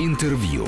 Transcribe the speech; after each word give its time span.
Интервью. 0.00 0.66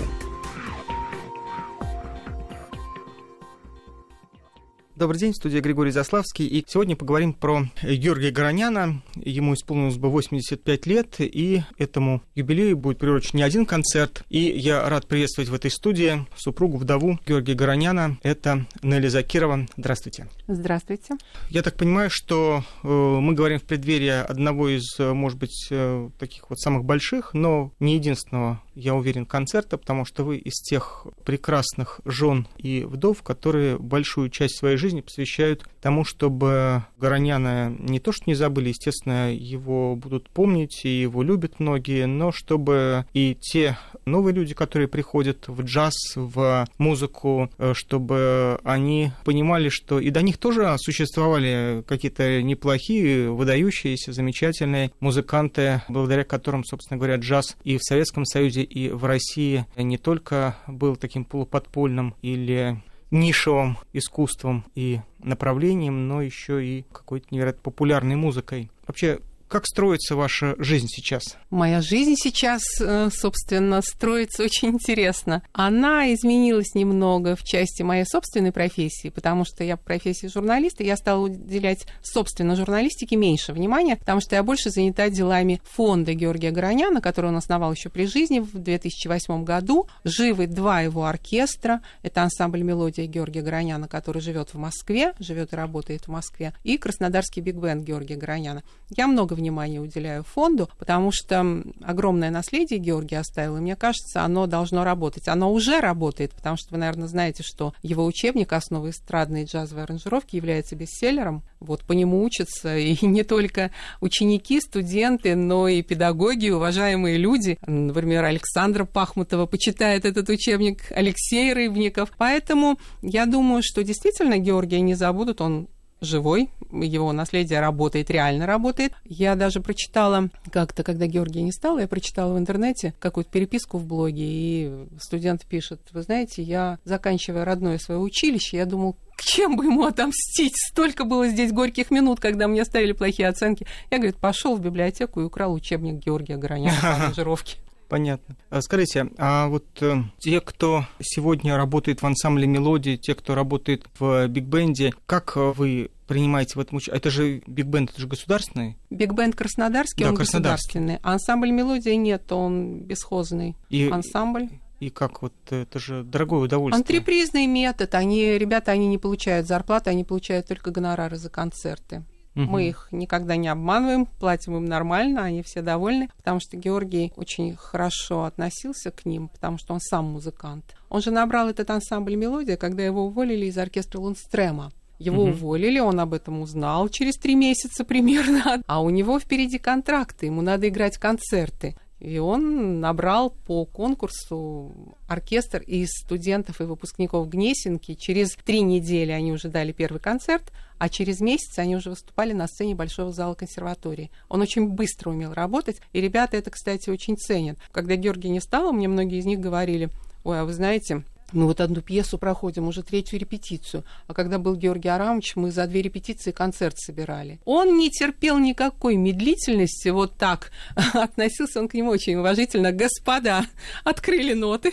Добрый 5.03 5.19
день, 5.19 5.35
студия 5.35 5.61
Григорий 5.61 5.91
Заславский. 5.91 6.47
И 6.47 6.65
сегодня 6.69 6.95
поговорим 6.95 7.33
про 7.33 7.63
Георгия 7.83 8.31
Гороняна. 8.31 9.03
Ему 9.17 9.55
исполнилось 9.55 9.97
бы 9.97 10.09
85 10.11 10.87
лет, 10.87 11.17
и 11.19 11.63
этому 11.77 12.23
юбилею 12.37 12.77
будет 12.77 12.99
приурочен 12.99 13.39
не 13.39 13.43
один 13.43 13.67
концерт. 13.67 14.23
И 14.29 14.39
я 14.39 14.89
рад 14.89 15.09
приветствовать 15.09 15.49
в 15.49 15.55
этой 15.55 15.73
студии 15.73 16.25
супругу, 16.37 16.77
вдову 16.77 17.19
Георгия 17.27 17.55
Гороняна. 17.55 18.19
Это 18.23 18.67
Нелли 18.83 19.09
Закирова. 19.09 19.67
Здравствуйте. 19.77 20.29
Здравствуйте. 20.47 21.15
Я 21.49 21.63
так 21.63 21.77
понимаю, 21.77 22.09
что 22.09 22.63
э, 22.85 22.87
мы 22.87 23.35
говорим 23.35 23.59
в 23.59 23.65
преддверии 23.65 24.11
одного 24.11 24.69
из, 24.69 24.95
э, 25.01 25.13
может 25.13 25.39
быть, 25.39 25.67
э, 25.71 26.11
таких 26.21 26.49
вот 26.49 26.61
самых 26.61 26.85
больших, 26.85 27.35
но 27.35 27.73
не 27.81 27.95
единственного, 27.95 28.63
я 28.75 28.95
уверен, 28.95 29.27
концерта, 29.27 29.79
потому 29.79 30.05
что 30.05 30.25
вы 30.25 30.39
из 30.39 30.55
тех 30.63 31.07
прекрасных 31.25 32.01
жен 32.05 32.47
и 32.57 32.85
вдов, 32.85 33.23
которые 33.23 33.79
большую 33.79 34.31
часть 34.31 34.57
своей 34.57 34.77
жизни 34.77 35.01
посвящают 35.01 35.65
тому, 35.81 36.05
чтобы 36.05 36.85
Гороняна 36.99 37.71
не 37.71 38.01
то 38.01 38.13
что 38.13 38.25
не 38.27 38.35
забыли, 38.35 38.69
естественно, 38.69 39.33
его 39.33 39.97
будут 39.97 40.29
помнить, 40.31 40.85
и 40.85 40.89
его 40.89 41.23
любят 41.23 41.61
многие, 41.61 42.07
но 42.07 42.33
чтобы 42.33 43.07
и 43.13 43.37
те 43.41 43.77
новые 44.05 44.35
люди, 44.35 44.55
которые 44.55 44.89
приходят 44.89 45.49
в 45.49 45.63
джаз, 45.63 45.95
в 46.15 46.67
музыку, 46.79 47.51
э, 47.59 47.73
чтобы 47.75 48.59
они 48.65 49.13
понимали, 49.25 49.69
что 49.69 49.99
и 50.01 50.11
до 50.11 50.23
них 50.23 50.39
тоже 50.39 50.75
существовали 50.79 51.85
какие-то 51.87 52.43
неплохие, 52.43 53.31
выдающиеся, 53.31 54.13
замечательные 54.13 54.93
музыканты, 55.01 55.83
благодаря 55.89 56.25
которым, 56.25 56.65
собственно 56.65 56.99
говоря, 56.99 57.17
джаз 57.17 57.57
и 57.65 57.77
в 57.77 57.83
Советском 57.83 58.25
Союзе, 58.25 58.63
и 58.63 58.91
в 58.91 59.05
России 59.05 59.67
не 59.77 59.99
только 59.99 60.57
был 60.67 60.97
таким 60.97 61.25
полуподпольным 61.25 62.15
или 62.23 62.83
нишевым 63.13 63.77
искусством 63.93 64.65
и 64.75 65.01
направлением, 65.23 66.09
но 66.09 66.23
еще 66.23 66.65
и 66.65 66.85
какой-то 66.91 67.27
невероятно 67.31 67.63
популярной 67.63 68.17
музыкой. 68.17 68.71
Вообще, 68.87 69.21
как 69.53 69.67
строится 69.67 70.17
ваша 70.17 70.55
жизнь 70.59 70.87
сейчас? 70.89 71.37
Моя 71.51 71.83
жизнь 71.83 72.15
сейчас, 72.17 72.63
э, 72.81 73.11
собственно, 73.13 73.83
строится 73.83 74.45
очень 74.45 74.69
интересно. 74.69 75.43
Она 75.53 76.15
изменилась 76.15 76.75
немного 76.75 77.37
в 77.37 77.45
части 77.45 77.83
моей 77.83 78.07
собственной 78.07 78.51
профессии, 78.51 79.11
потому 79.11 79.45
что 79.45 79.63
я 79.63 79.77
по 79.77 79.85
профессии 79.85 80.29
журналиста, 80.29 80.85
я 80.85 80.97
стала 80.97 81.25
уделять, 81.25 81.85
собственно, 82.03 82.57
журналистике 82.57 83.17
меньше 83.17 83.53
внимания, 83.53 83.97
потому 83.97 84.23
что 84.23 84.37
я 84.37 84.43
больше 84.43 84.71
занята 84.71 85.11
делами 85.11 85.61
фонда 85.65 86.15
Георгия 86.15 86.51
Гороняна, 86.51 87.03
который 87.03 87.27
он 87.27 87.37
основал 87.37 87.73
еще 87.73 87.91
при 87.91 88.07
жизни 88.07 88.39
в 88.39 88.55
2008 88.55 89.45
году. 89.45 89.87
Живы 90.03 90.47
два 90.47 90.81
его 90.81 91.05
оркестра. 91.05 91.83
Это 92.03 92.23
ансамбль 92.23 92.63
«Мелодия» 92.63 93.05
Георгия 93.05 93.43
Гороняна, 93.43 93.87
который 93.87 94.23
живет 94.23 94.55
в 94.55 94.59
Москве, 94.59 95.13
живет 95.19 95.53
и 95.53 95.57
работает 95.57 96.05
в 96.05 96.09
Москве, 96.09 96.55
и 96.65 96.79
Краснодарский 96.79 97.43
биг-бенд 97.43 97.83
Георгия 97.83 98.17
Гороняна. 98.17 98.63
Я 98.97 99.07
много 99.07 99.35
внимания 99.43 99.81
уделяю 99.81 100.23
фонду, 100.23 100.71
потому 100.79 101.11
что 101.13 101.63
огромное 101.83 102.31
наследие 102.31 102.79
Георгий 102.79 103.17
оставил, 103.17 103.57
и 103.57 103.61
мне 103.61 103.77
кажется, 103.77 104.23
оно 104.23 104.47
должно 104.47 104.85
работать. 104.85 105.29
Оно 105.29 105.53
уже 105.53 105.81
работает, 105.81 106.33
потому 106.33 106.57
что 106.57 106.69
вы, 106.71 106.79
наверное, 106.79 107.09
знаете, 107.09 107.43
что 107.43 107.75
его 107.83 108.05
учебник 108.07 108.53
«Основы 108.53 108.91
эстрадной 108.91 109.45
джазовой 109.45 109.85
аранжировки» 109.85 110.37
является 110.37 110.77
бестселлером. 110.77 111.43
Вот 111.61 111.83
по 111.83 111.93
нему 111.93 112.23
учатся 112.23 112.77
и 112.79 113.05
не 113.05 113.25
только 113.25 113.73
ученики, 114.01 114.61
студенты, 114.61 115.35
но 115.35 115.69
и 115.69 115.83
педагоги, 115.83 116.51
уважаемые 116.51 117.19
люди. 117.19 117.59
Например, 117.67 118.25
Александра 118.25 118.85
Пахмутова 118.85 119.47
почитает 119.47 120.05
этот 120.05 120.29
учебник, 120.29 120.93
Алексей 120.93 121.53
Рыбников. 121.53 122.11
Поэтому 122.17 122.79
я 123.03 123.27
думаю, 123.27 123.63
что 123.65 123.83
действительно 123.83 124.39
Георгия 124.39 124.81
не 124.81 124.95
забудут, 124.95 125.41
он 125.41 125.69
живой, 126.03 126.51
его 126.71 127.13
наследие 127.13 127.61
работает, 127.61 128.11
реально 128.11 128.47
работает. 128.47 128.93
Я 129.05 129.35
даже 129.37 129.61
прочитала 129.61 130.29
как-то, 130.51 130.83
когда 130.83 131.07
Георгия 131.07 131.43
не 131.43 131.53
стало, 131.53 131.79
я 131.79 131.89
прочитала 131.89 132.35
в 132.35 132.39
интернете 132.39 132.93
какую-то 132.99 133.31
переписку 133.31 133.79
в 133.79 133.87
блоге, 133.87 134.25
и 134.25 134.87
студент 135.01 135.47
пишет, 135.47 135.81
вы 135.93 136.03
знаете, 136.03 136.43
я, 136.43 136.79
заканчивая 136.85 137.45
родное 137.45 137.79
свое 137.79 138.01
училище, 138.01 138.57
я 138.57 138.67
думал, 138.67 138.97
к 139.17 139.23
чем 139.23 139.57
бы 139.57 139.67
ему 139.67 139.85
отомстить? 139.85 140.55
Столько 140.57 141.05
было 141.05 141.29
здесь 141.29 141.53
горьких 141.53 141.91
минут, 141.91 142.19
когда 142.19 142.49
мне 142.49 142.65
ставили 142.65 142.93
плохие 142.93 143.29
оценки. 143.29 143.67
Я, 143.91 143.99
говорит, 143.99 144.17
пошел 144.17 144.57
в 144.57 144.61
библиотеку 144.61 145.21
и 145.21 145.25
украл 145.25 145.53
учебник 145.53 146.05
Георгия 146.05 146.37
Гороняна 146.37 146.77
по 146.81 146.95
аранжировке. 146.95 147.57
Понятно. 147.93 148.37
А 148.49 148.63
скажите, 148.63 149.11
а 149.19 149.49
вот 149.49 149.67
э, 149.83 149.97
те, 150.19 150.41
кто 150.41 150.87
сегодня 150.99 151.59
работает 151.59 152.01
в 152.01 152.07
ансамбле 152.07 152.47
«Мелодии», 152.47 152.97
те, 152.97 153.15
кто 153.15 153.35
работает 153.35 153.85
в 153.99 154.29
биг-бенде, 154.29 154.95
как 155.05 155.37
вы 155.37 155.91
принимаете 156.07 156.55
в 156.55 156.61
этом 156.61 156.79
участие? 156.79 156.97
Это 156.97 157.11
же 157.11 157.43
биг-бенд, 157.47 157.91
это 157.91 158.01
же 158.01 158.09
государственный? 158.09 158.79
Биг-бенд 158.89 159.37
краснодарский, 159.37 160.05
Да, 160.05 160.09
он 160.09 160.17
краснодарский. 160.17 160.81
государственный. 160.81 161.01
А 161.03 161.13
ансамбль 161.13 161.51
«Мелодия» 161.51 161.97
нет, 161.97 162.33
он 162.33 162.81
бесхозный 162.81 163.57
И, 163.69 163.91
ансамбль. 163.91 164.49
и 164.81 164.89
как 164.89 165.21
вот 165.21 165.35
это 165.51 165.79
же 165.79 166.03
дорогое 166.03 166.41
удовольствие. 166.41 166.81
Антрепризный 166.81 167.47
метод. 167.47 167.95
Они, 167.95 168.39
ребята, 168.39 168.73
они 168.73 168.87
не 168.89 168.97
получают 168.97 169.47
зарплаты, 169.47 169.91
они 169.91 170.05
получают 170.05 170.49
только 170.49 170.71
гонорары 170.71 171.19
за 171.19 171.29
концерты. 171.29 172.05
Мгм. 172.35 172.51
Мы 172.51 172.69
их 172.69 172.89
никогда 172.93 173.37
не 173.37 173.49
обманываем, 173.49 174.07
платим 174.07 174.57
им 174.57 174.65
нормально, 174.65 175.23
они 175.25 175.43
все 175.43 175.61
довольны, 175.61 176.09
потому 176.17 176.41
что 176.41 176.57
Георгий 176.57 177.13
очень 177.17 177.55
хорошо 177.57 178.25
относился 178.25 178.91
к 178.91 179.05
ним, 179.05 179.29
потому 179.29 179.59
что 179.59 179.75
он 179.75 179.81
сам 179.81 180.07
музыкант. 180.07 180.75
Он 180.89 181.03
же 181.03 181.11
набрал 181.11 181.49
этот 181.49 181.69
ансамбль 181.71 182.15
«Мелодия», 182.17 182.57
когда 182.57 182.83
его 182.83 183.05
уволили 183.05 183.47
из 183.47 183.59
оркестра 183.59 184.01
Лундстрема. 184.01 184.73
Его 184.99 185.25
Мгм. 185.25 185.33
уволили, 185.33 185.81
он 185.81 185.99
об 186.01 186.15
этом 186.15 186.41
узнал 186.43 186.89
через 186.89 187.17
три 187.17 187.35
месяца 187.35 187.85
примерно. 187.85 188.63
А 188.67 188.81
у 188.81 188.91
него 188.91 189.19
впереди 189.19 189.59
контракты, 189.59 190.27
ему 190.27 190.43
надо 190.43 190.69
играть 190.69 190.97
концерты. 190.97 191.77
И 192.03 192.19
он 192.19 192.81
набрал 192.81 193.31
по 193.31 193.65
конкурсу 193.65 194.73
оркестр 195.07 195.63
из 195.63 195.91
студентов 195.91 196.61
и 196.61 196.65
выпускников 196.65 197.29
Гнесинки. 197.29 197.95
Через 197.95 198.31
три 198.45 198.63
недели 198.63 199.13
они 199.13 199.31
уже 199.31 199.49
дали 199.49 199.71
первый 199.71 200.01
концерт, 200.01 200.51
а 200.79 200.89
через 200.89 201.21
месяц 201.21 201.61
они 201.61 201.77
уже 201.77 201.91
выступали 201.91 202.33
на 202.33 202.49
сцене 202.49 202.75
Большого 202.75 203.13
зала 203.13 203.35
консерватории. 203.35 204.11
Он 204.29 204.41
очень 204.41 204.67
быстро 204.67 205.11
умел 205.11 205.33
работать, 205.33 205.81
и 205.93 206.01
ребята 206.01 206.37
это, 206.37 206.51
кстати, 206.51 206.91
очень 206.91 207.17
ценят. 207.17 207.57
Когда 207.71 207.95
Георгий 207.95 208.31
не 208.31 208.41
стало, 208.41 208.73
мне 208.73 208.89
многие 208.89 209.21
из 209.21 209.25
них 209.25 209.39
говорили, 209.39 209.89
ой, 210.25 210.41
а 210.41 210.45
вы 210.45 210.55
знаете, 210.55 211.05
мы 211.35 211.47
вот 211.47 211.61
одну 211.61 211.81
пьесу 211.81 212.19
проходим, 212.19 212.69
уже 212.69 212.83
третью 212.83 213.19
репетицию. 213.19 213.85
А 214.07 214.15
когда 214.15 214.39
был 214.39 214.57
Георгий 214.57 214.89
Арамович, 214.89 215.37
мы 215.37 215.51
за 215.51 215.67
две 215.67 215.83
репетиции 215.83 216.31
концерт 216.31 216.79
собирали. 216.79 217.41
Он 217.45 217.77
не 217.77 217.91
терпел 217.91 218.39
никакой 218.39 218.97
медлительности, 218.97 219.89
вот 219.89 220.17
так. 220.17 220.53
Относился 220.95 221.61
он 221.61 221.69
к 221.69 221.75
нему 221.75 221.91
очень 221.91 222.15
уважительно. 222.15 222.73
Господа, 222.73 223.47
открыли 223.85 224.35
ноты. 224.35 224.73